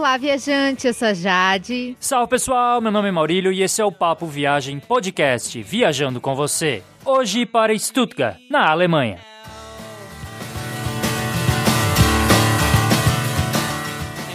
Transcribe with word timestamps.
Olá, 0.00 0.16
viajante, 0.16 0.86
eu 0.86 0.94
sou 0.94 1.08
a 1.08 1.12
Jade. 1.12 1.94
Salve 2.00 2.30
pessoal, 2.30 2.80
meu 2.80 2.90
nome 2.90 3.08
é 3.08 3.12
Maurílio 3.12 3.52
e 3.52 3.62
esse 3.62 3.82
é 3.82 3.84
o 3.84 3.92
Papo 3.92 4.24
Viagem 4.24 4.80
Podcast, 4.80 5.62
viajando 5.62 6.22
com 6.22 6.34
você. 6.34 6.82
Hoje 7.04 7.44
para 7.44 7.78
Stuttgart, 7.78 8.38
na 8.48 8.70
Alemanha. 8.70 9.18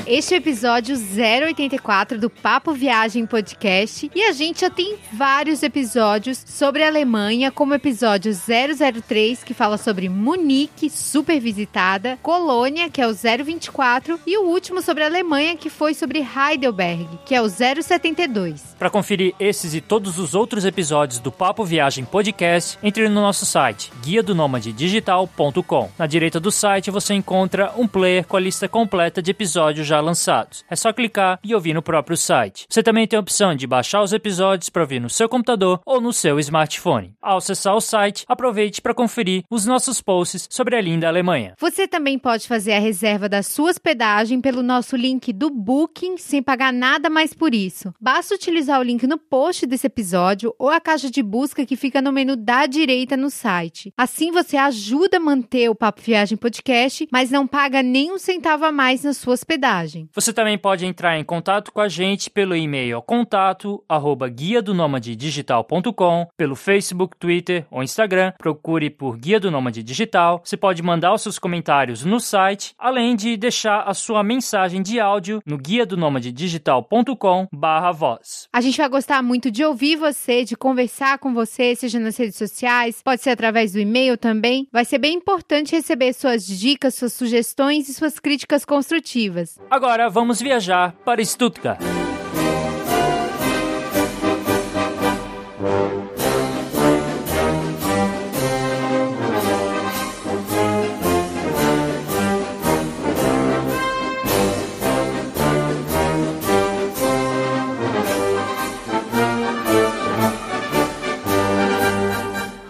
Este 0.07 0.35
é 0.35 0.37
o 0.37 0.39
episódio 0.39 0.95
084 0.95 2.19
do 2.19 2.29
Papo 2.29 2.73
Viagem 2.73 3.25
Podcast 3.25 4.11
e 4.13 4.21
a 4.21 4.31
gente 4.33 4.61
já 4.61 4.69
tem 4.69 4.97
vários 5.11 5.63
episódios 5.63 6.43
sobre 6.45 6.83
a 6.83 6.87
Alemanha, 6.87 7.49
como 7.49 7.71
o 7.71 7.75
episódio 7.75 8.31
003, 8.31 9.43
que 9.43 9.55
fala 9.55 9.79
sobre 9.79 10.07
Munique, 10.07 10.91
super 10.91 11.39
visitada, 11.39 12.19
Colônia, 12.21 12.87
que 12.87 13.01
é 13.01 13.07
o 13.07 13.15
024, 13.15 14.19
e 14.27 14.37
o 14.37 14.43
último 14.43 14.79
sobre 14.79 15.03
a 15.03 15.07
Alemanha, 15.07 15.57
que 15.57 15.71
foi 15.71 15.95
sobre 15.95 16.19
Heidelberg, 16.19 17.07
que 17.25 17.33
é 17.33 17.41
o 17.41 17.49
072. 17.49 18.75
Para 18.77 18.91
conferir 18.91 19.33
esses 19.39 19.73
e 19.73 19.81
todos 19.81 20.19
os 20.19 20.35
outros 20.35 20.65
episódios 20.65 21.19
do 21.19 21.31
Papo 21.31 21.65
Viagem 21.65 22.05
Podcast, 22.05 22.77
entre 22.83 23.09
no 23.09 23.21
nosso 23.21 23.43
site, 23.43 23.91
guia 24.03 24.21
do 24.21 24.35
digital.com. 24.75 25.89
Na 25.97 26.05
direita 26.05 26.39
do 26.39 26.51
site 26.51 26.91
você 26.91 27.15
encontra 27.15 27.73
um 27.75 27.87
player 27.87 28.27
com 28.27 28.37
a 28.37 28.39
lista 28.39 28.67
completa 28.67 29.19
de 29.19 29.31
episódios 29.31 29.87
já 29.87 29.94
já 29.95 30.01
lançados. 30.01 30.63
É 30.69 30.75
só 30.75 30.91
clicar 30.91 31.39
e 31.43 31.55
ouvir 31.55 31.73
no 31.73 31.81
próprio 31.81 32.17
site. 32.17 32.65
Você 32.69 32.83
também 32.83 33.07
tem 33.07 33.17
a 33.17 33.21
opção 33.21 33.55
de 33.55 33.65
baixar 33.65 34.01
os 34.01 34.13
episódios 34.13 34.69
para 34.69 34.81
ouvir 34.81 34.99
no 34.99 35.09
seu 35.09 35.29
computador 35.29 35.79
ou 35.85 36.01
no 36.01 36.11
seu 36.11 36.39
smartphone. 36.39 37.13
Ao 37.21 37.37
acessar 37.37 37.75
o 37.75 37.81
site, 37.81 38.25
aproveite 38.27 38.81
para 38.81 38.93
conferir 38.93 39.43
os 39.49 39.65
nossos 39.65 40.01
posts 40.01 40.47
sobre 40.51 40.75
a 40.75 40.81
linda 40.81 41.07
Alemanha. 41.07 41.53
Você 41.59 41.87
também 41.87 42.19
pode 42.19 42.47
fazer 42.47 42.73
a 42.73 42.79
reserva 42.79 43.29
da 43.29 43.41
sua 43.41 43.69
hospedagem 43.69 44.41
pelo 44.41 44.61
nosso 44.61 44.95
link 44.95 45.31
do 45.31 45.49
Booking 45.49 46.17
sem 46.17 46.43
pagar 46.43 46.73
nada 46.73 47.09
mais 47.09 47.33
por 47.33 47.53
isso. 47.53 47.93
Basta 47.99 48.35
utilizar 48.35 48.79
o 48.79 48.83
link 48.83 49.07
no 49.07 49.17
post 49.17 49.65
desse 49.65 49.87
episódio 49.87 50.53
ou 50.59 50.69
a 50.69 50.81
caixa 50.81 51.09
de 51.09 51.23
busca 51.23 51.65
que 51.65 51.75
fica 51.75 52.01
no 52.01 52.11
menu 52.11 52.35
da 52.35 52.65
direita 52.65 53.15
no 53.15 53.29
site. 53.29 53.93
Assim 53.97 54.31
você 54.31 54.57
ajuda 54.57 55.17
a 55.17 55.19
manter 55.19 55.69
o 55.69 55.75
Papo 55.75 56.01
Viagem 56.01 56.37
Podcast, 56.37 57.07
mas 57.11 57.31
não 57.31 57.47
paga 57.47 57.81
nem 57.81 58.11
um 58.11 58.17
centavo 58.17 58.65
a 58.65 58.71
mais 58.71 59.03
na 59.03 59.13
sua 59.13 59.33
hospedagem 59.33 59.84
viagem. 59.85 60.09
Você 60.13 60.33
também 60.33 60.57
pode 60.57 60.85
entrar 60.85 61.17
em 61.17 61.23
contato 61.23 61.71
com 61.71 61.81
a 61.81 61.87
gente 61.87 62.29
pelo 62.29 62.55
e-mail 62.55 63.01
contato 63.01 63.83
arroba 63.87 64.27
guia 64.27 64.61
do 64.61 64.75
digital.com, 65.15 66.27
pelo 66.35 66.55
Facebook, 66.55 67.15
Twitter 67.17 67.65
ou 67.71 67.83
Instagram. 67.83 68.33
Procure 68.37 68.89
por 68.89 69.17
Guia 69.17 69.39
do 69.39 69.51
Nômade 69.51 69.83
Digital. 69.83 70.41
Você 70.43 70.57
pode 70.57 70.81
mandar 70.81 71.13
os 71.13 71.21
seus 71.21 71.39
comentários 71.39 72.03
no 72.03 72.19
site, 72.19 72.73
além 72.77 73.15
de 73.15 73.37
deixar 73.37 73.81
a 73.81 73.93
sua 73.93 74.23
mensagem 74.23 74.81
de 74.81 74.99
áudio 74.99 75.41
no 75.45 75.57
guia 75.57 75.85
do 75.85 75.95
digital.com 76.31 77.47
barra 77.51 77.91
voz. 77.91 78.47
A 78.53 78.61
gente 78.61 78.77
vai 78.77 78.89
gostar 78.89 79.21
muito 79.21 79.49
de 79.49 79.63
ouvir 79.63 79.95
você, 79.95 80.43
de 80.43 80.55
conversar 80.55 81.17
com 81.19 81.33
você, 81.33 81.75
seja 81.75 81.99
nas 81.99 82.17
redes 82.17 82.35
sociais, 82.35 83.01
pode 83.03 83.21
ser 83.21 83.31
através 83.31 83.73
do 83.73 83.79
e-mail 83.79 84.17
também. 84.17 84.67
Vai 84.71 84.85
ser 84.85 84.97
bem 84.97 85.15
importante 85.15 85.75
receber 85.75 86.13
suas 86.13 86.45
dicas, 86.45 86.95
suas 86.95 87.13
sugestões 87.13 87.89
e 87.89 87.93
suas 87.93 88.19
críticas 88.19 88.65
construtivas. 88.65 89.59
Agora 89.75 90.09
vamos 90.09 90.41
viajar 90.41 90.93
para 91.03 91.21
Stuttgart. 91.25 91.81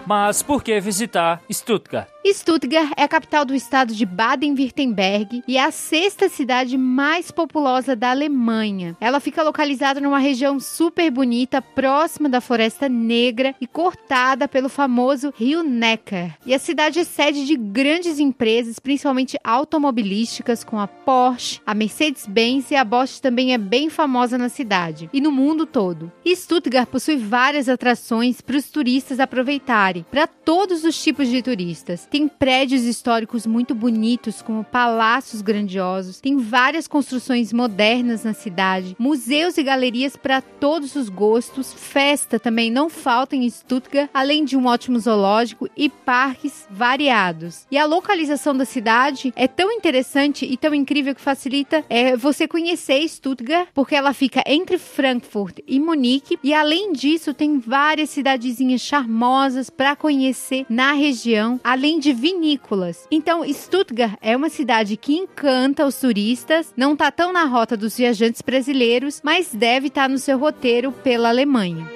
Mas 0.07 0.41
por 0.41 0.63
que 0.63 0.79
visitar 0.81 1.39
Stuttgart? 1.51 2.14
Stuttgart 2.33 2.91
é 2.97 3.03
a 3.03 3.07
capital 3.07 3.45
do 3.45 3.53
estado 3.53 3.93
de 3.93 4.03
Baden-Württemberg 4.03 5.43
e 5.47 5.57
é 5.57 5.63
a 5.63 5.69
sexta 5.69 6.27
cidade 6.27 6.75
mais 6.75 7.29
populosa 7.29 7.95
da 7.95 8.09
Alemanha. 8.09 8.97
Ela 8.99 9.19
fica 9.19 9.43
localizada 9.43 10.01
numa 10.01 10.17
região 10.17 10.59
super 10.59 11.11
bonita, 11.11 11.61
próxima 11.61 12.27
da 12.27 12.41
Floresta 12.41 12.89
Negra 12.89 13.53
e 13.61 13.67
cortada 13.67 14.47
pelo 14.47 14.69
famoso 14.69 15.31
Rio 15.37 15.61
Neckar. 15.61 16.35
E 16.47 16.53
a 16.53 16.57
cidade 16.57 16.97
é 16.97 17.03
sede 17.03 17.45
de 17.45 17.55
grandes 17.55 18.19
empresas, 18.19 18.79
principalmente 18.79 19.37
automobilísticas, 19.43 20.63
com 20.63 20.79
a 20.79 20.87
Porsche, 20.87 21.61
a 21.63 21.75
Mercedes-Benz 21.75 22.71
e 22.71 22.75
a 22.75 22.83
Bosch 22.83 23.19
também 23.19 23.53
é 23.53 23.57
bem 23.57 23.87
famosa 23.87 24.35
na 24.35 24.49
cidade 24.49 25.11
e 25.13 25.21
no 25.21 25.31
mundo 25.31 25.67
todo. 25.67 26.11
Stuttgart 26.25 26.89
possui 26.89 27.17
várias 27.17 27.69
atrações 27.69 28.41
para 28.41 28.57
os 28.57 28.69
turistas 28.71 29.19
aproveitarem, 29.19 30.03
para 30.09 30.25
todos 30.25 30.83
os 30.83 31.01
tipos 31.01 31.29
de 31.29 31.43
turistas 31.43 32.07
tem 32.15 32.29
prédios 32.29 32.83
históricos 32.83 33.45
muito 33.45 33.75
bonitos, 33.75 34.41
como 34.41 34.63
palácios 34.63 35.41
grandiosos. 35.41 36.21
Tem 36.21 36.37
várias 36.37 36.87
construções 36.87 37.51
modernas 37.51 38.23
na 38.23 38.33
cidade, 38.33 38.95
museus 38.97 39.57
e 39.57 39.63
galerias 39.63 40.15
para 40.15 40.39
todos 40.39 40.95
os 40.95 41.09
gostos. 41.09 41.73
Festa 41.73 42.39
também 42.39 42.71
não 42.71 42.89
falta 42.89 43.35
em 43.35 43.49
Stuttgart, 43.49 44.09
além 44.13 44.45
de 44.45 44.55
um 44.55 44.65
ótimo 44.65 44.97
zoológico 44.97 45.67
e 45.75 45.89
parques 45.89 46.65
variados. 46.71 47.67
E 47.69 47.77
a 47.77 47.85
localização 47.85 48.55
da 48.55 48.63
cidade 48.63 49.33
é 49.35 49.45
tão 49.45 49.69
interessante 49.69 50.45
e 50.45 50.55
tão 50.55 50.73
incrível 50.73 51.13
que 51.13 51.19
facilita 51.19 51.83
é, 51.89 52.15
você 52.15 52.47
conhecer 52.47 53.05
Stuttgart, 53.09 53.67
porque 53.73 53.93
ela 53.93 54.13
fica 54.13 54.41
entre 54.45 54.77
Frankfurt 54.77 55.59
e 55.67 55.81
Munique. 55.81 56.39
E 56.41 56.53
além 56.53 56.93
disso, 56.93 57.33
tem 57.33 57.59
várias 57.59 58.09
cidadezinhas 58.11 58.79
charmosas 58.79 59.69
para 59.69 59.97
conhecer 59.97 60.65
na 60.69 60.93
região, 60.93 61.59
além 61.61 61.99
de 61.99 62.04
de 62.05 62.13
vinícolas. 62.13 63.07
Então, 63.09 63.43
Stuttgart 63.51 64.15
é 64.21 64.37
uma 64.37 64.47
cidade 64.47 64.95
que 64.95 65.15
encanta 65.15 65.87
os 65.87 65.99
turistas, 65.99 66.71
não 66.77 66.93
está 66.93 67.09
tão 67.09 67.33
na 67.33 67.45
rota 67.45 67.75
dos 67.75 67.97
viajantes 67.97 68.43
brasileiros, 68.43 69.21
mas 69.23 69.49
deve 69.51 69.87
estar 69.87 70.03
tá 70.03 70.09
no 70.09 70.19
seu 70.19 70.37
roteiro 70.37 70.91
pela 70.91 71.29
Alemanha. 71.29 71.89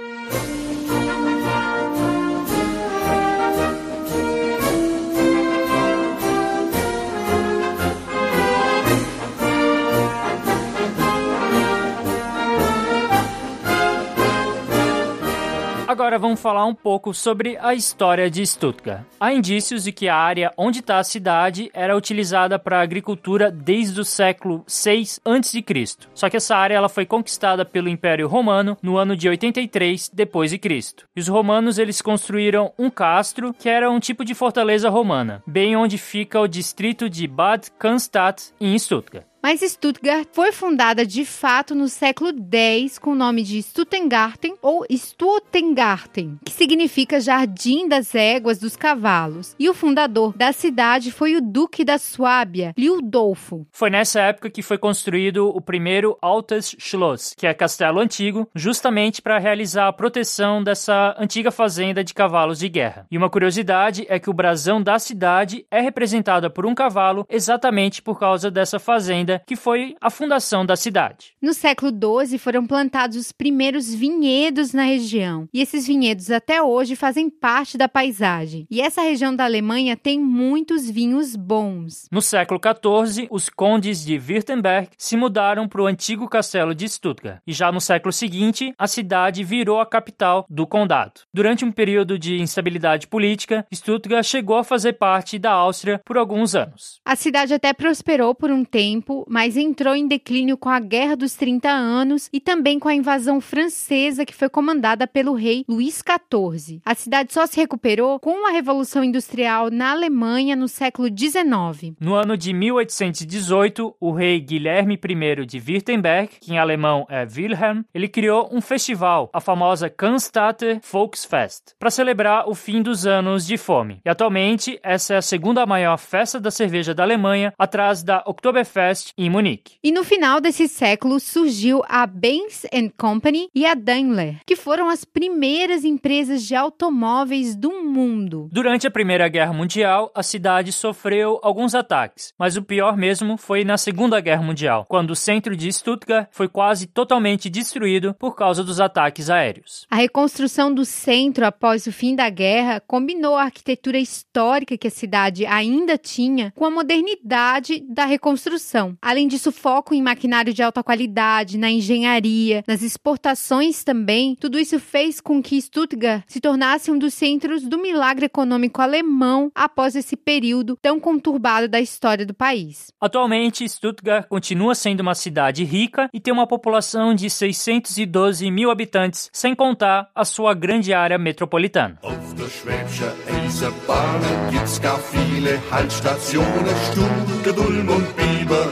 Agora 15.89 16.19
vamos 16.19 16.39
falar 16.39 16.67
um 16.67 16.75
pouco 16.75 17.15
sobre 17.15 17.57
a 17.57 17.73
história 17.73 18.29
de 18.29 18.45
Stuttgart. 18.45 19.01
Há 19.19 19.33
indícios 19.33 19.85
de 19.85 19.91
que 19.91 20.07
a 20.07 20.15
área 20.15 20.53
onde 20.55 20.81
está 20.81 20.99
a 20.99 21.03
cidade 21.03 21.71
era 21.73 21.97
utilizada 21.97 22.59
para 22.59 22.79
agricultura 22.79 23.49
desde 23.49 23.99
o 23.99 24.05
século 24.05 24.63
6 24.67 25.19
a.C. 25.25 25.65
Só 26.13 26.29
que 26.29 26.37
essa 26.37 26.55
área 26.55 26.75
ela 26.75 26.89
foi 26.89 27.07
conquistada 27.07 27.65
pelo 27.65 27.89
Império 27.89 28.27
Romano 28.27 28.77
no 28.83 28.97
ano 28.97 29.15
de 29.15 29.27
83 29.27 30.11
depois 30.13 30.51
de 30.51 30.59
Cristo. 30.59 31.05
E 31.15 31.21
os 31.21 31.27
romanos 31.27 31.79
eles 31.79 32.03
construíram 32.03 32.71
um 32.77 32.91
castro 32.91 33.51
que 33.51 33.67
era 33.67 33.89
um 33.89 33.99
tipo 33.99 34.23
de 34.23 34.35
fortaleza 34.35 34.91
romana, 34.91 35.41
bem 35.47 35.75
onde 35.75 35.97
fica 35.97 36.39
o 36.39 36.47
distrito 36.47 37.09
de 37.09 37.25
Bad 37.25 37.71
Cannstatt 37.79 38.53
em 38.61 38.77
Stuttgart. 38.77 39.28
Mas 39.41 39.61
Stuttgart 39.61 40.27
foi 40.33 40.51
fundada 40.51 41.05
de 41.05 41.23
fato 41.23 41.73
no 41.73 41.87
século 41.87 42.29
X 42.29 42.99
com 42.99 43.11
o 43.11 43.15
nome 43.15 43.41
de 43.41 43.59
Stuttengarten 43.59 44.55
ou 44.61 44.85
Stutengarten, 44.91 46.37
que 46.43 46.51
significa 46.51 47.21
Jardim 47.21 47.87
das 47.87 48.13
Éguas 48.13 48.59
dos 48.59 48.75
Cavalos. 48.75 49.55
E 49.57 49.69
o 49.69 49.73
fundador 49.73 50.35
da 50.35 50.51
cidade 50.51 51.09
foi 51.11 51.37
o 51.37 51.41
Duque 51.41 51.85
da 51.85 51.97
Suábia, 51.97 52.73
Liudolfo. 52.77 53.65
Foi 53.71 53.89
nessa 53.89 54.19
época 54.19 54.49
que 54.49 54.61
foi 54.61 54.77
construído 54.77 55.47
o 55.47 55.61
primeiro 55.61 56.17
Altes 56.21 56.75
Schloss, 56.77 57.33
que 57.37 57.47
é 57.47 57.53
castelo 57.53 57.99
antigo, 57.99 58.47
justamente 58.53 59.21
para 59.21 59.39
realizar 59.39 59.87
a 59.87 59.93
proteção 59.93 60.61
dessa 60.61 61.15
antiga 61.17 61.49
fazenda 61.49 62.03
de 62.03 62.13
cavalos 62.13 62.59
de 62.59 62.67
guerra. 62.67 63.07
E 63.09 63.17
uma 63.17 63.29
curiosidade 63.29 64.05
é 64.09 64.19
que 64.19 64.29
o 64.29 64.33
brasão 64.33 64.81
da 64.81 64.99
cidade 64.99 65.65
é 65.71 65.79
representada 65.79 66.49
por 66.49 66.65
um 66.65 66.75
cavalo 66.75 67.25
exatamente 67.29 68.01
por 68.01 68.19
causa 68.19 68.51
dessa 68.51 68.79
fazenda 68.79 69.28
que 69.37 69.55
foi 69.55 69.95
a 70.01 70.09
fundação 70.09 70.65
da 70.65 70.75
cidade. 70.75 71.33
No 71.41 71.53
século 71.53 71.91
XII 71.91 72.37
foram 72.39 72.65
plantados 72.65 73.17
os 73.17 73.31
primeiros 73.31 73.93
vinhedos 73.93 74.73
na 74.73 74.83
região, 74.83 75.47
e 75.53 75.61
esses 75.61 75.85
vinhedos 75.85 76.31
até 76.31 76.61
hoje 76.61 76.95
fazem 76.95 77.29
parte 77.29 77.77
da 77.77 77.87
paisagem. 77.87 78.65
E 78.71 78.81
essa 78.81 79.01
região 79.01 79.35
da 79.35 79.45
Alemanha 79.45 79.95
tem 79.95 80.19
muitos 80.19 80.89
vinhos 80.89 81.35
bons. 81.35 82.07
No 82.11 82.21
século 82.21 82.59
XIV, 82.59 83.27
os 83.29 83.49
condes 83.49 84.03
de 84.03 84.17
Württemberg 84.17 84.89
se 84.97 85.17
mudaram 85.17 85.67
para 85.67 85.81
o 85.81 85.87
antigo 85.87 86.27
castelo 86.27 86.73
de 86.73 86.87
Stuttgart, 86.87 87.41
e 87.45 87.53
já 87.53 87.71
no 87.71 87.81
século 87.81 88.13
seguinte, 88.13 88.73
a 88.77 88.87
cidade 88.87 89.43
virou 89.43 89.79
a 89.79 89.85
capital 89.85 90.45
do 90.49 90.65
condado. 90.65 91.21
Durante 91.33 91.65
um 91.65 91.71
período 91.71 92.17
de 92.17 92.39
instabilidade 92.39 93.07
política, 93.07 93.65
Stuttgart 93.73 94.25
chegou 94.25 94.57
a 94.57 94.63
fazer 94.63 94.93
parte 94.93 95.37
da 95.37 95.51
Áustria 95.51 96.01
por 96.05 96.17
alguns 96.17 96.55
anos. 96.55 96.99
A 97.05 97.15
cidade 97.15 97.53
até 97.53 97.73
prosperou 97.73 98.33
por 98.33 98.51
um 98.51 98.63
tempo 98.63 99.18
mas 99.27 99.57
entrou 99.57 99.95
em 99.95 100.07
declínio 100.07 100.57
com 100.57 100.69
a 100.69 100.79
Guerra 100.79 101.15
dos 101.15 101.35
30 101.35 101.69
Anos 101.69 102.29
e 102.31 102.39
também 102.39 102.79
com 102.79 102.87
a 102.87 102.93
invasão 102.93 103.41
francesa 103.41 104.25
que 104.25 104.35
foi 104.35 104.49
comandada 104.49 105.07
pelo 105.07 105.33
rei 105.33 105.63
Luís 105.67 106.03
XIV. 106.03 106.81
A 106.85 106.95
cidade 106.95 107.33
só 107.33 107.45
se 107.45 107.57
recuperou 107.57 108.19
com 108.19 108.47
a 108.47 108.51
Revolução 108.51 109.03
Industrial 109.03 109.69
na 109.69 109.91
Alemanha 109.91 110.55
no 110.55 110.67
século 110.67 111.07
XIX. 111.07 111.95
No 111.99 112.15
ano 112.15 112.37
de 112.37 112.53
1818, 112.53 113.95
o 113.99 114.11
rei 114.11 114.39
Guilherme 114.39 114.95
I 114.95 115.45
de 115.45 115.59
Württemberg, 115.59 116.29
que 116.39 116.53
em 116.53 116.57
alemão 116.57 117.05
é 117.09 117.25
Wilhelm, 117.25 117.83
ele 117.93 118.07
criou 118.07 118.49
um 118.51 118.61
festival, 118.61 119.29
a 119.33 119.41
famosa 119.41 119.89
Cannstatter 119.89 120.79
Volksfest, 120.91 121.75
para 121.79 121.91
celebrar 121.91 122.47
o 122.47 122.55
fim 122.55 122.81
dos 122.81 123.05
anos 123.05 123.45
de 123.45 123.57
fome. 123.57 124.01
E 124.05 124.09
atualmente, 124.09 124.79
essa 124.83 125.15
é 125.15 125.17
a 125.17 125.21
segunda 125.21 125.65
maior 125.65 125.97
festa 125.97 126.39
da 126.39 126.51
cerveja 126.51 126.93
da 126.93 127.03
Alemanha, 127.03 127.53
atrás 127.57 128.03
da 128.03 128.23
Oktoberfest 128.25 129.08
em 129.17 129.29
Munique. 129.29 129.75
E 129.83 129.91
no 129.91 130.03
final 130.03 130.41
desse 130.41 130.67
século 130.67 131.19
surgiu 131.19 131.81
a 131.87 132.05
Benz 132.05 132.65
Company 132.97 133.49
e 133.53 133.65
a 133.65 133.73
Daimler, 133.73 134.39
que 134.45 134.55
foram 134.55 134.89
as 134.89 135.05
primeiras 135.05 135.83
empresas 135.83 136.43
de 136.43 136.55
automóveis 136.55 137.55
do 137.55 137.83
mundo. 137.83 138.49
Durante 138.51 138.87
a 138.87 138.91
Primeira 138.91 139.27
Guerra 139.27 139.53
Mundial, 139.53 140.11
a 140.15 140.23
cidade 140.23 140.71
sofreu 140.71 141.39
alguns 141.41 141.75
ataques, 141.75 142.33
mas 142.37 142.57
o 142.57 142.63
pior 142.63 142.97
mesmo 142.97 143.37
foi 143.37 143.63
na 143.63 143.77
Segunda 143.77 144.19
Guerra 144.19 144.43
Mundial, 144.43 144.85
quando 144.87 145.11
o 145.11 145.15
centro 145.15 145.55
de 145.55 145.71
Stuttgart 145.71 146.27
foi 146.31 146.47
quase 146.47 146.87
totalmente 146.87 147.49
destruído 147.49 148.13
por 148.13 148.35
causa 148.35 148.63
dos 148.63 148.79
ataques 148.79 149.29
aéreos. 149.29 149.85
A 149.89 149.95
reconstrução 149.95 150.73
do 150.73 150.85
centro 150.85 151.45
após 151.45 151.87
o 151.87 151.91
fim 151.91 152.15
da 152.15 152.29
guerra 152.29 152.81
combinou 152.85 153.35
a 153.35 153.43
arquitetura 153.43 153.97
histórica 153.97 154.77
que 154.77 154.87
a 154.87 154.91
cidade 154.91 155.45
ainda 155.45 155.97
tinha 155.97 156.51
com 156.55 156.65
a 156.65 156.71
modernidade 156.71 157.83
da 157.89 158.05
reconstrução. 158.05 158.97
Além 159.01 159.27
disso, 159.27 159.51
foco 159.51 159.93
em 159.93 160.01
maquinário 160.01 160.53
de 160.53 160.61
alta 160.61 160.83
qualidade, 160.83 161.57
na 161.57 161.69
engenharia, 161.69 162.63
nas 162.67 162.81
exportações 162.81 163.83
também, 163.83 164.35
tudo 164.35 164.59
isso 164.59 164.79
fez 164.79 165.21
com 165.21 165.41
que 165.41 165.61
Stuttgart 165.61 166.23
se 166.27 166.39
tornasse 166.39 166.91
um 166.91 166.97
dos 166.97 167.13
centros 167.13 167.63
do 167.63 167.77
milagre 167.81 168.25
econômico 168.25 168.81
alemão 168.81 169.51
após 169.55 169.95
esse 169.95 170.15
período 170.15 170.77
tão 170.81 170.99
conturbado 170.99 171.67
da 171.67 171.79
história 171.79 172.25
do 172.25 172.33
país. 172.33 172.91
Atualmente, 172.99 173.67
Stuttgart 173.67 174.27
continua 174.27 174.75
sendo 174.75 175.01
uma 175.01 175.15
cidade 175.15 175.63
rica 175.63 176.09
e 176.13 176.19
tem 176.19 176.33
uma 176.33 176.47
população 176.47 177.13
de 177.13 177.29
612 177.29 178.49
mil 178.51 178.71
habitantes, 178.71 179.29
sem 179.31 179.55
contar 179.55 180.09
a 180.13 180.25
sua 180.25 180.53
grande 180.53 180.93
área 180.93 181.17
metropolitana. 181.17 181.99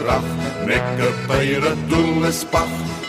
Auf 0.08 0.17
Dullesbach, 1.90 2.68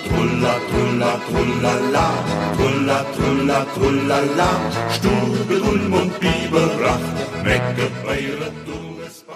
Trulla, 0.08 0.54
Trulla, 0.68 1.20
Trulla, 1.26 3.04
Trulla, 3.14 3.66
Stuttgart, 3.74 5.60
Ulm 5.60 5.92
und 5.92 6.12
Biberach, 6.18 7.00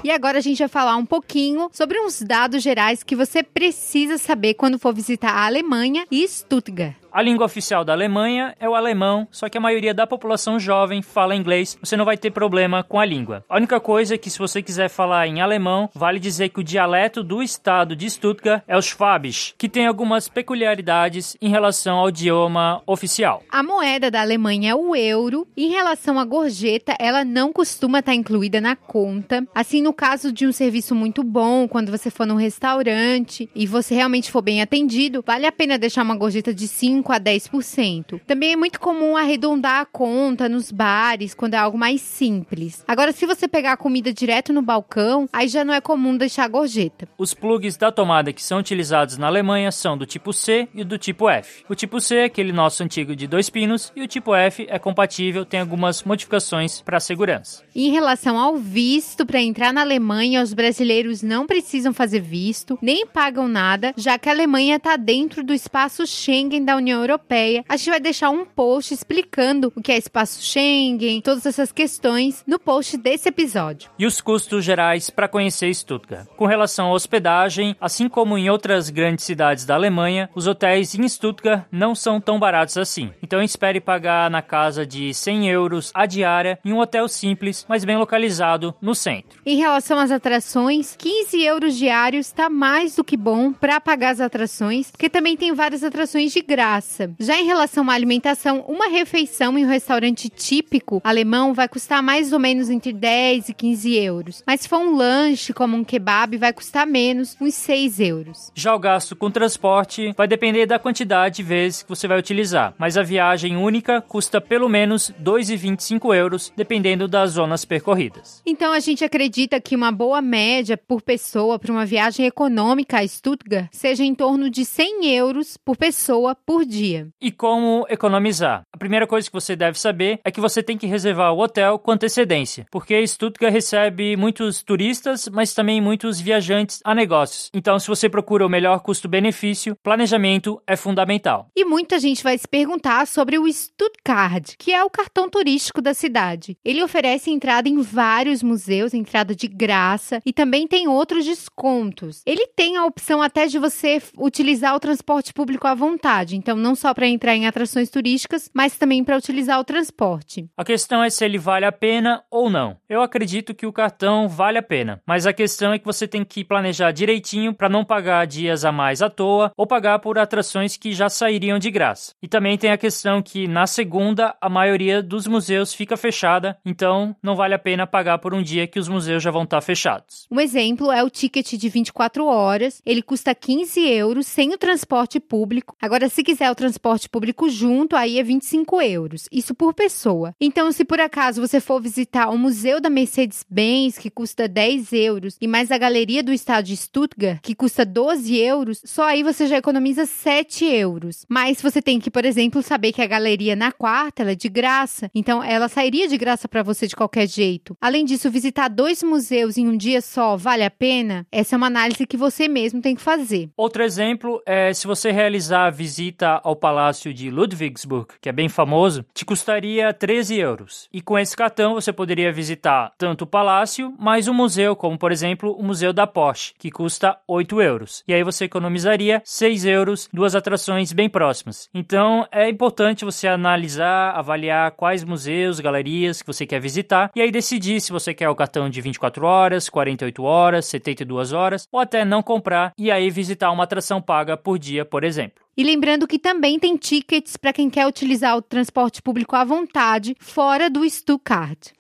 E 0.04 0.10
agora 0.10 0.38
a 0.38 0.40
gente 0.40 0.58
vai 0.58 0.68
falar 0.68 0.96
um 0.96 1.06
pouquinho 1.06 1.68
sobre 1.72 1.98
uns 2.00 2.22
dados 2.22 2.62
gerais 2.62 3.02
que 3.02 3.14
você 3.14 3.42
precisa 3.42 4.18
saber 4.18 4.54
quando 4.54 4.78
for 4.78 4.92
visitar 4.92 5.30
a 5.30 5.46
Alemanha 5.46 6.04
e 6.10 6.26
Stuttgart. 6.26 7.01
A 7.14 7.20
língua 7.20 7.44
oficial 7.44 7.84
da 7.84 7.92
Alemanha 7.92 8.56
é 8.58 8.66
o 8.66 8.74
alemão, 8.74 9.28
só 9.30 9.46
que 9.46 9.58
a 9.58 9.60
maioria 9.60 9.92
da 9.92 10.06
população 10.06 10.58
jovem 10.58 11.02
fala 11.02 11.36
inglês, 11.36 11.76
você 11.78 11.94
não 11.94 12.06
vai 12.06 12.16
ter 12.16 12.30
problema 12.30 12.82
com 12.82 12.98
a 12.98 13.04
língua. 13.04 13.44
A 13.50 13.56
única 13.56 13.78
coisa 13.78 14.14
é 14.14 14.18
que 14.18 14.30
se 14.30 14.38
você 14.38 14.62
quiser 14.62 14.88
falar 14.88 15.26
em 15.26 15.42
alemão, 15.42 15.90
vale 15.94 16.18
dizer 16.18 16.48
que 16.48 16.60
o 16.60 16.64
dialeto 16.64 17.22
do 17.22 17.42
estado 17.42 17.94
de 17.94 18.08
Stuttgart 18.08 18.62
é 18.66 18.78
o 18.78 18.80
Schwabisch, 18.80 19.54
que 19.58 19.68
tem 19.68 19.86
algumas 19.86 20.26
peculiaridades 20.26 21.36
em 21.42 21.50
relação 21.50 21.98
ao 21.98 22.08
idioma 22.08 22.80
oficial. 22.86 23.42
A 23.50 23.62
moeda 23.62 24.10
da 24.10 24.22
Alemanha 24.22 24.70
é 24.70 24.74
o 24.74 24.96
euro. 24.96 25.46
Em 25.54 25.68
relação 25.68 26.18
à 26.18 26.24
gorjeta, 26.24 26.96
ela 26.98 27.26
não 27.26 27.52
costuma 27.52 27.98
estar 27.98 28.14
incluída 28.14 28.58
na 28.58 28.74
conta. 28.74 29.46
Assim, 29.54 29.82
no 29.82 29.92
caso 29.92 30.32
de 30.32 30.46
um 30.46 30.52
serviço 30.52 30.94
muito 30.94 31.22
bom, 31.22 31.68
quando 31.68 31.90
você 31.90 32.08
for 32.08 32.26
num 32.26 32.36
restaurante 32.36 33.50
e 33.54 33.66
você 33.66 33.94
realmente 33.94 34.32
for 34.32 34.40
bem 34.40 34.62
atendido, 34.62 35.22
vale 35.26 35.44
a 35.44 35.52
pena 35.52 35.76
deixar 35.76 36.02
uma 36.02 36.16
gorjeta 36.16 36.54
de 36.54 36.66
5 36.66 37.01
5 37.02 37.12
a 37.12 37.20
10%. 37.20 38.20
Também 38.26 38.52
é 38.52 38.56
muito 38.56 38.78
comum 38.78 39.16
arredondar 39.16 39.80
a 39.80 39.84
conta 39.84 40.48
nos 40.48 40.70
bares 40.70 41.34
quando 41.34 41.54
é 41.54 41.56
algo 41.56 41.76
mais 41.76 42.00
simples. 42.00 42.84
Agora, 42.86 43.12
se 43.12 43.26
você 43.26 43.48
pegar 43.48 43.72
a 43.72 43.76
comida 43.76 44.12
direto 44.12 44.52
no 44.52 44.62
balcão, 44.62 45.28
aí 45.32 45.48
já 45.48 45.64
não 45.64 45.74
é 45.74 45.80
comum 45.80 46.16
deixar 46.16 46.44
a 46.44 46.48
gorjeta. 46.48 47.08
Os 47.18 47.34
plugs 47.34 47.76
da 47.76 47.90
tomada 47.90 48.32
que 48.32 48.42
são 48.42 48.58
utilizados 48.58 49.18
na 49.18 49.26
Alemanha 49.26 49.72
são 49.72 49.98
do 49.98 50.06
tipo 50.06 50.32
C 50.32 50.68
e 50.74 50.84
do 50.84 50.96
tipo 50.96 51.28
F. 51.28 51.64
O 51.68 51.74
tipo 51.74 52.00
C 52.00 52.16
é 52.16 52.24
aquele 52.24 52.52
nosso 52.52 52.82
antigo 52.82 53.16
de 53.16 53.26
dois 53.26 53.50
pinos 53.50 53.92
e 53.96 54.02
o 54.02 54.08
tipo 54.08 54.34
F 54.34 54.66
é 54.68 54.78
compatível, 54.78 55.44
tem 55.44 55.60
algumas 55.60 56.04
modificações 56.04 56.80
para 56.80 57.00
segurança. 57.00 57.62
Em 57.74 57.90
relação 57.90 58.38
ao 58.38 58.56
visto 58.56 59.26
para 59.26 59.40
entrar 59.40 59.72
na 59.72 59.80
Alemanha, 59.80 60.42
os 60.42 60.54
brasileiros 60.54 61.22
não 61.22 61.46
precisam 61.46 61.92
fazer 61.92 62.20
visto, 62.20 62.78
nem 62.80 63.06
pagam 63.06 63.48
nada, 63.48 63.92
já 63.96 64.18
que 64.18 64.28
a 64.28 64.32
Alemanha 64.32 64.76
está 64.76 64.96
dentro 64.96 65.42
do 65.42 65.52
espaço 65.52 66.06
Schengen 66.06 66.64
da 66.64 66.76
União 66.76 66.91
União 66.92 67.00
Europeia. 67.00 67.64
A 67.68 67.76
gente 67.76 67.90
vai 67.90 68.00
deixar 68.00 68.30
um 68.30 68.44
post 68.44 68.92
explicando 68.92 69.72
o 69.74 69.82
que 69.82 69.92
é 69.92 69.96
espaço 69.96 70.42
Schengen, 70.42 71.20
todas 71.20 71.46
essas 71.46 71.72
questões 71.72 72.44
no 72.46 72.58
post 72.58 72.96
desse 72.96 73.28
episódio. 73.28 73.90
E 73.98 74.06
os 74.06 74.20
custos 74.20 74.64
gerais 74.64 75.08
para 75.08 75.28
conhecer 75.28 75.72
Stuttgart. 75.74 76.26
Com 76.36 76.46
relação 76.46 76.88
à 76.88 76.92
hospedagem, 76.92 77.74
assim 77.80 78.08
como 78.08 78.36
em 78.36 78.50
outras 78.50 78.90
grandes 78.90 79.24
cidades 79.24 79.64
da 79.64 79.74
Alemanha, 79.74 80.28
os 80.34 80.46
hotéis 80.46 80.94
em 80.94 81.08
Stuttgart 81.08 81.64
não 81.70 81.94
são 81.94 82.20
tão 82.20 82.38
baratos 82.38 82.76
assim. 82.76 83.10
Então 83.22 83.42
espere 83.42 83.80
pagar 83.80 84.30
na 84.30 84.42
casa 84.42 84.84
de 84.84 85.14
100 85.14 85.48
euros 85.48 85.90
a 85.94 86.06
diária 86.06 86.58
em 86.64 86.72
um 86.72 86.78
hotel 86.78 87.08
simples, 87.08 87.64
mas 87.68 87.84
bem 87.84 87.96
localizado 87.96 88.74
no 88.80 88.94
centro. 88.94 89.40
Em 89.46 89.56
relação 89.56 89.98
às 89.98 90.10
atrações, 90.10 90.94
15 90.96 91.42
euros 91.42 91.76
diários 91.76 92.26
está 92.26 92.50
mais 92.50 92.96
do 92.96 93.04
que 93.04 93.16
bom 93.16 93.52
para 93.52 93.80
pagar 93.80 94.10
as 94.10 94.20
atrações, 94.20 94.90
porque 94.90 95.08
também 95.08 95.36
tem 95.36 95.52
várias 95.54 95.82
atrações 95.82 96.32
de 96.32 96.40
graça 96.40 96.81
graça. 96.82 97.10
Já 97.18 97.40
em 97.40 97.44
relação 97.44 97.88
à 97.88 97.94
alimentação, 97.94 98.64
uma 98.68 98.88
refeição 98.88 99.56
em 99.56 99.64
um 99.64 99.68
restaurante 99.68 100.28
típico 100.28 101.00
alemão 101.04 101.54
vai 101.54 101.68
custar 101.68 102.02
mais 102.02 102.32
ou 102.32 102.38
menos 102.38 102.68
entre 102.68 102.92
10 102.92 103.50
e 103.50 103.54
15 103.54 103.94
euros. 103.94 104.42
Mas 104.46 104.62
se 104.62 104.68
for 104.68 104.78
um 104.78 104.96
lanche, 104.96 105.52
como 105.52 105.76
um 105.76 105.84
kebab, 105.84 106.36
vai 106.36 106.52
custar 106.52 106.86
menos, 106.86 107.36
uns 107.40 107.54
6 107.54 108.00
euros. 108.00 108.52
Já 108.54 108.74
o 108.74 108.78
gasto 108.78 109.14
com 109.14 109.30
transporte 109.30 110.12
vai 110.16 110.26
depender 110.26 110.66
da 110.66 110.78
quantidade 110.78 111.36
de 111.36 111.42
vezes 111.42 111.82
que 111.82 111.88
você 111.88 112.08
vai 112.08 112.18
utilizar, 112.18 112.74
mas 112.78 112.96
a 112.96 113.02
viagem 113.02 113.56
única 113.56 114.00
custa 114.02 114.40
pelo 114.40 114.68
menos 114.68 115.12
2,25 115.22 116.14
euros, 116.14 116.52
dependendo 116.56 117.06
das 117.06 117.32
zonas 117.32 117.64
percorridas. 117.64 118.42
Então 118.44 118.72
a 118.72 118.80
gente 118.80 119.04
acredita 119.04 119.60
que 119.60 119.76
uma 119.76 119.92
boa 119.92 120.20
média 120.20 120.76
por 120.76 121.00
pessoa 121.00 121.58
para 121.58 121.72
uma 121.72 121.86
viagem 121.86 122.26
econômica 122.26 122.98
a 122.98 123.06
Stuttgart 123.06 123.68
seja 123.70 124.04
em 124.04 124.14
torno 124.14 124.50
de 124.50 124.64
100 124.64 125.14
euros 125.14 125.56
por 125.56 125.76
pessoa 125.76 126.34
por 126.34 126.64
dia. 126.72 127.08
E 127.20 127.30
como 127.30 127.86
economizar? 127.88 128.62
A 128.72 128.78
primeira 128.78 129.06
coisa 129.06 129.28
que 129.28 129.32
você 129.32 129.54
deve 129.54 129.78
saber 129.78 130.18
é 130.24 130.30
que 130.30 130.40
você 130.40 130.62
tem 130.62 130.78
que 130.78 130.86
reservar 130.86 131.32
o 131.32 131.40
hotel 131.40 131.78
com 131.78 131.92
antecedência, 131.92 132.66
porque 132.70 133.06
Stuttgart 133.06 133.52
recebe 133.52 134.16
muitos 134.16 134.62
turistas, 134.62 135.28
mas 135.28 135.52
também 135.52 135.80
muitos 135.80 136.20
viajantes 136.20 136.80
a 136.84 136.94
negócios. 136.94 137.50
Então, 137.54 137.78
se 137.78 137.86
você 137.86 138.08
procura 138.08 138.46
o 138.46 138.48
melhor 138.48 138.80
custo-benefício, 138.80 139.76
planejamento 139.82 140.60
é 140.66 140.76
fundamental. 140.76 141.48
E 141.54 141.64
muita 141.64 141.98
gente 141.98 142.22
vai 142.22 142.38
se 142.38 142.48
perguntar 142.48 143.06
sobre 143.06 143.38
o 143.38 143.52
Stuttgart, 143.52 144.54
que 144.58 144.72
é 144.72 144.82
o 144.82 144.90
cartão 144.90 145.28
turístico 145.28 145.82
da 145.82 145.92
cidade. 145.92 146.56
Ele 146.64 146.82
oferece 146.82 147.30
entrada 147.30 147.68
em 147.68 147.80
vários 147.82 148.42
museus, 148.42 148.94
entrada 148.94 149.34
de 149.34 149.46
graça, 149.46 150.20
e 150.24 150.32
também 150.32 150.66
tem 150.66 150.88
outros 150.88 151.24
descontos. 151.24 152.22
Ele 152.24 152.46
tem 152.46 152.76
a 152.76 152.86
opção 152.86 153.20
até 153.20 153.46
de 153.46 153.58
você 153.58 154.00
utilizar 154.16 154.74
o 154.74 154.80
transporte 154.80 155.32
público 155.34 155.66
à 155.66 155.74
vontade. 155.74 156.36
Então, 156.36 156.56
não 156.62 156.74
só 156.74 156.94
para 156.94 157.06
entrar 157.06 157.34
em 157.34 157.46
atrações 157.46 157.90
turísticas, 157.90 158.50
mas 158.54 158.78
também 158.78 159.04
para 159.04 159.16
utilizar 159.16 159.60
o 159.60 159.64
transporte. 159.64 160.48
A 160.56 160.64
questão 160.64 161.02
é 161.02 161.10
se 161.10 161.24
ele 161.24 161.36
vale 161.36 161.66
a 161.66 161.72
pena 161.72 162.22
ou 162.30 162.48
não. 162.48 162.76
Eu 162.88 163.02
acredito 163.02 163.54
que 163.54 163.66
o 163.66 163.72
cartão 163.72 164.28
vale 164.28 164.58
a 164.58 164.62
pena, 164.62 165.02
mas 165.06 165.26
a 165.26 165.32
questão 165.32 165.72
é 165.72 165.78
que 165.78 165.84
você 165.84 166.06
tem 166.06 166.24
que 166.24 166.44
planejar 166.44 166.92
direitinho 166.92 167.52
para 167.52 167.68
não 167.68 167.84
pagar 167.84 168.26
dias 168.26 168.64
a 168.64 168.72
mais 168.72 169.02
à 169.02 169.10
toa 169.10 169.52
ou 169.56 169.66
pagar 169.66 169.98
por 169.98 170.18
atrações 170.18 170.76
que 170.76 170.92
já 170.92 171.08
sairiam 171.08 171.58
de 171.58 171.70
graça. 171.70 172.14
E 172.22 172.28
também 172.28 172.56
tem 172.56 172.70
a 172.70 172.78
questão 172.78 173.20
que 173.20 173.48
na 173.48 173.66
segunda 173.66 174.34
a 174.40 174.48
maioria 174.48 175.02
dos 175.02 175.26
museus 175.26 175.74
fica 175.74 175.96
fechada, 175.96 176.56
então 176.64 177.16
não 177.22 177.34
vale 177.34 177.54
a 177.54 177.58
pena 177.58 177.86
pagar 177.86 178.18
por 178.18 178.32
um 178.32 178.42
dia 178.42 178.66
que 178.66 178.78
os 178.78 178.88
museus 178.88 179.22
já 179.22 179.30
vão 179.30 179.42
estar 179.42 179.60
fechados. 179.60 180.26
Um 180.30 180.40
exemplo 180.40 180.92
é 180.92 181.02
o 181.02 181.10
ticket 181.10 181.54
de 181.54 181.68
24 181.68 182.24
horas, 182.26 182.80
ele 182.86 183.02
custa 183.02 183.34
15 183.34 183.80
euros 183.88 184.26
sem 184.26 184.52
o 184.52 184.58
transporte 184.58 185.18
público. 185.18 185.76
Agora, 185.80 186.08
se 186.08 186.22
quiser 186.22 186.41
fizer 186.42 186.50
o 186.50 186.54
transporte 186.54 187.08
público 187.08 187.48
junto, 187.48 187.94
aí 187.94 188.18
é 188.18 188.22
25 188.22 188.82
euros. 188.82 189.28
Isso 189.30 189.54
por 189.54 189.72
pessoa. 189.72 190.34
Então, 190.40 190.72
se 190.72 190.84
por 190.84 191.00
acaso 191.00 191.40
você 191.40 191.60
for 191.60 191.80
visitar 191.80 192.30
o 192.30 192.38
Museu 192.38 192.80
da 192.80 192.90
Mercedes-Benz, 192.90 193.96
que 193.96 194.10
custa 194.10 194.48
10 194.48 194.92
euros, 194.92 195.36
e 195.40 195.46
mais 195.46 195.70
a 195.70 195.78
Galeria 195.78 196.22
do 196.22 196.32
Estado 196.32 196.64
de 196.64 196.76
Stuttgart, 196.76 197.38
que 197.42 197.54
custa 197.54 197.84
12 197.84 198.36
euros, 198.36 198.82
só 198.84 199.04
aí 199.04 199.22
você 199.22 199.46
já 199.46 199.56
economiza 199.56 200.04
7 200.04 200.64
euros. 200.64 201.24
Mas 201.28 201.62
você 201.62 201.80
tem 201.80 202.00
que, 202.00 202.10
por 202.10 202.24
exemplo, 202.24 202.60
saber 202.60 202.92
que 202.92 203.02
a 203.02 203.06
galeria 203.06 203.54
na 203.54 203.70
quarta 203.70 204.24
é 204.24 204.34
de 204.34 204.48
graça. 204.48 205.10
Então, 205.14 205.44
ela 205.44 205.68
sairia 205.68 206.08
de 206.08 206.18
graça 206.18 206.48
para 206.48 206.64
você 206.64 206.88
de 206.88 206.96
qualquer 206.96 207.28
jeito. 207.28 207.76
Além 207.80 208.04
disso, 208.04 208.30
visitar 208.30 208.68
dois 208.68 209.02
museus 209.02 209.56
em 209.56 209.68
um 209.68 209.76
dia 209.76 210.00
só 210.00 210.36
vale 210.36 210.64
a 210.64 210.70
pena? 210.70 211.24
Essa 211.30 211.54
é 211.54 211.56
uma 211.56 211.68
análise 211.68 212.06
que 212.06 212.16
você 212.16 212.48
mesmo 212.48 212.80
tem 212.80 212.96
que 212.96 213.02
fazer. 213.02 213.48
Outro 213.56 213.84
exemplo 213.84 214.42
é 214.44 214.72
se 214.74 214.88
você 214.88 215.12
realizar 215.12 215.66
a 215.66 215.70
visita 215.70 216.31
ao 216.42 216.56
Palácio 216.56 217.12
de 217.12 217.30
Ludwigsburg, 217.30 218.06
que 218.20 218.28
é 218.28 218.32
bem 218.32 218.48
famoso, 218.48 219.04
te 219.12 219.24
custaria 219.24 219.92
13 219.92 220.38
euros. 220.38 220.88
E 220.92 221.00
com 221.00 221.18
esse 221.18 221.36
cartão 221.36 221.74
você 221.74 221.92
poderia 221.92 222.32
visitar 222.32 222.92
tanto 222.96 223.22
o 223.22 223.26
palácio, 223.26 223.94
mais 223.98 224.28
um 224.28 224.34
museu, 224.34 224.76
como 224.76 224.98
por 224.98 225.12
exemplo 225.12 225.52
o 225.52 225.62
Museu 225.62 225.92
da 225.92 226.06
Porsche, 226.06 226.54
que 226.58 226.70
custa 226.70 227.18
8 227.26 227.60
euros. 227.60 228.04
E 228.06 228.14
aí 228.14 228.22
você 228.22 228.44
economizaria 228.44 229.22
6 229.24 229.64
euros, 229.64 230.08
duas 230.12 230.34
atrações 230.34 230.92
bem 230.92 231.08
próximas. 231.08 231.68
Então 231.74 232.26
é 232.30 232.48
importante 232.48 233.04
você 233.04 233.28
analisar, 233.28 234.12
avaliar 234.16 234.72
quais 234.72 235.04
museus, 235.04 235.60
galerias 235.60 236.22
que 236.22 236.26
você 236.26 236.46
quer 236.46 236.60
visitar 236.60 237.10
e 237.14 237.20
aí 237.20 237.30
decidir 237.30 237.80
se 237.80 237.92
você 237.92 238.14
quer 238.14 238.28
o 238.28 238.34
cartão 238.34 238.68
de 238.68 238.80
24 238.80 239.26
horas, 239.26 239.68
48 239.68 240.22
horas, 240.22 240.66
72 240.66 241.32
horas 241.32 241.68
ou 241.70 241.80
até 241.80 242.04
não 242.04 242.22
comprar 242.22 242.72
e 242.78 242.90
aí 242.90 243.10
visitar 243.10 243.50
uma 243.50 243.64
atração 243.64 244.00
paga 244.00 244.36
por 244.36 244.58
dia, 244.58 244.84
por 244.84 245.04
exemplo. 245.04 245.42
E 245.54 245.62
lembrando 245.62 246.06
que 246.06 246.18
também 246.18 246.58
tem 246.58 246.76
tickets 246.76 247.36
para 247.36 247.52
quem 247.52 247.68
quer 247.68 247.86
utilizar 247.86 248.36
o 248.36 248.42
transporte 248.42 249.02
público 249.02 249.36
à 249.36 249.44
vontade, 249.44 250.16
fora 250.18 250.70
do 250.70 250.88
Stuttgart. 250.88 251.72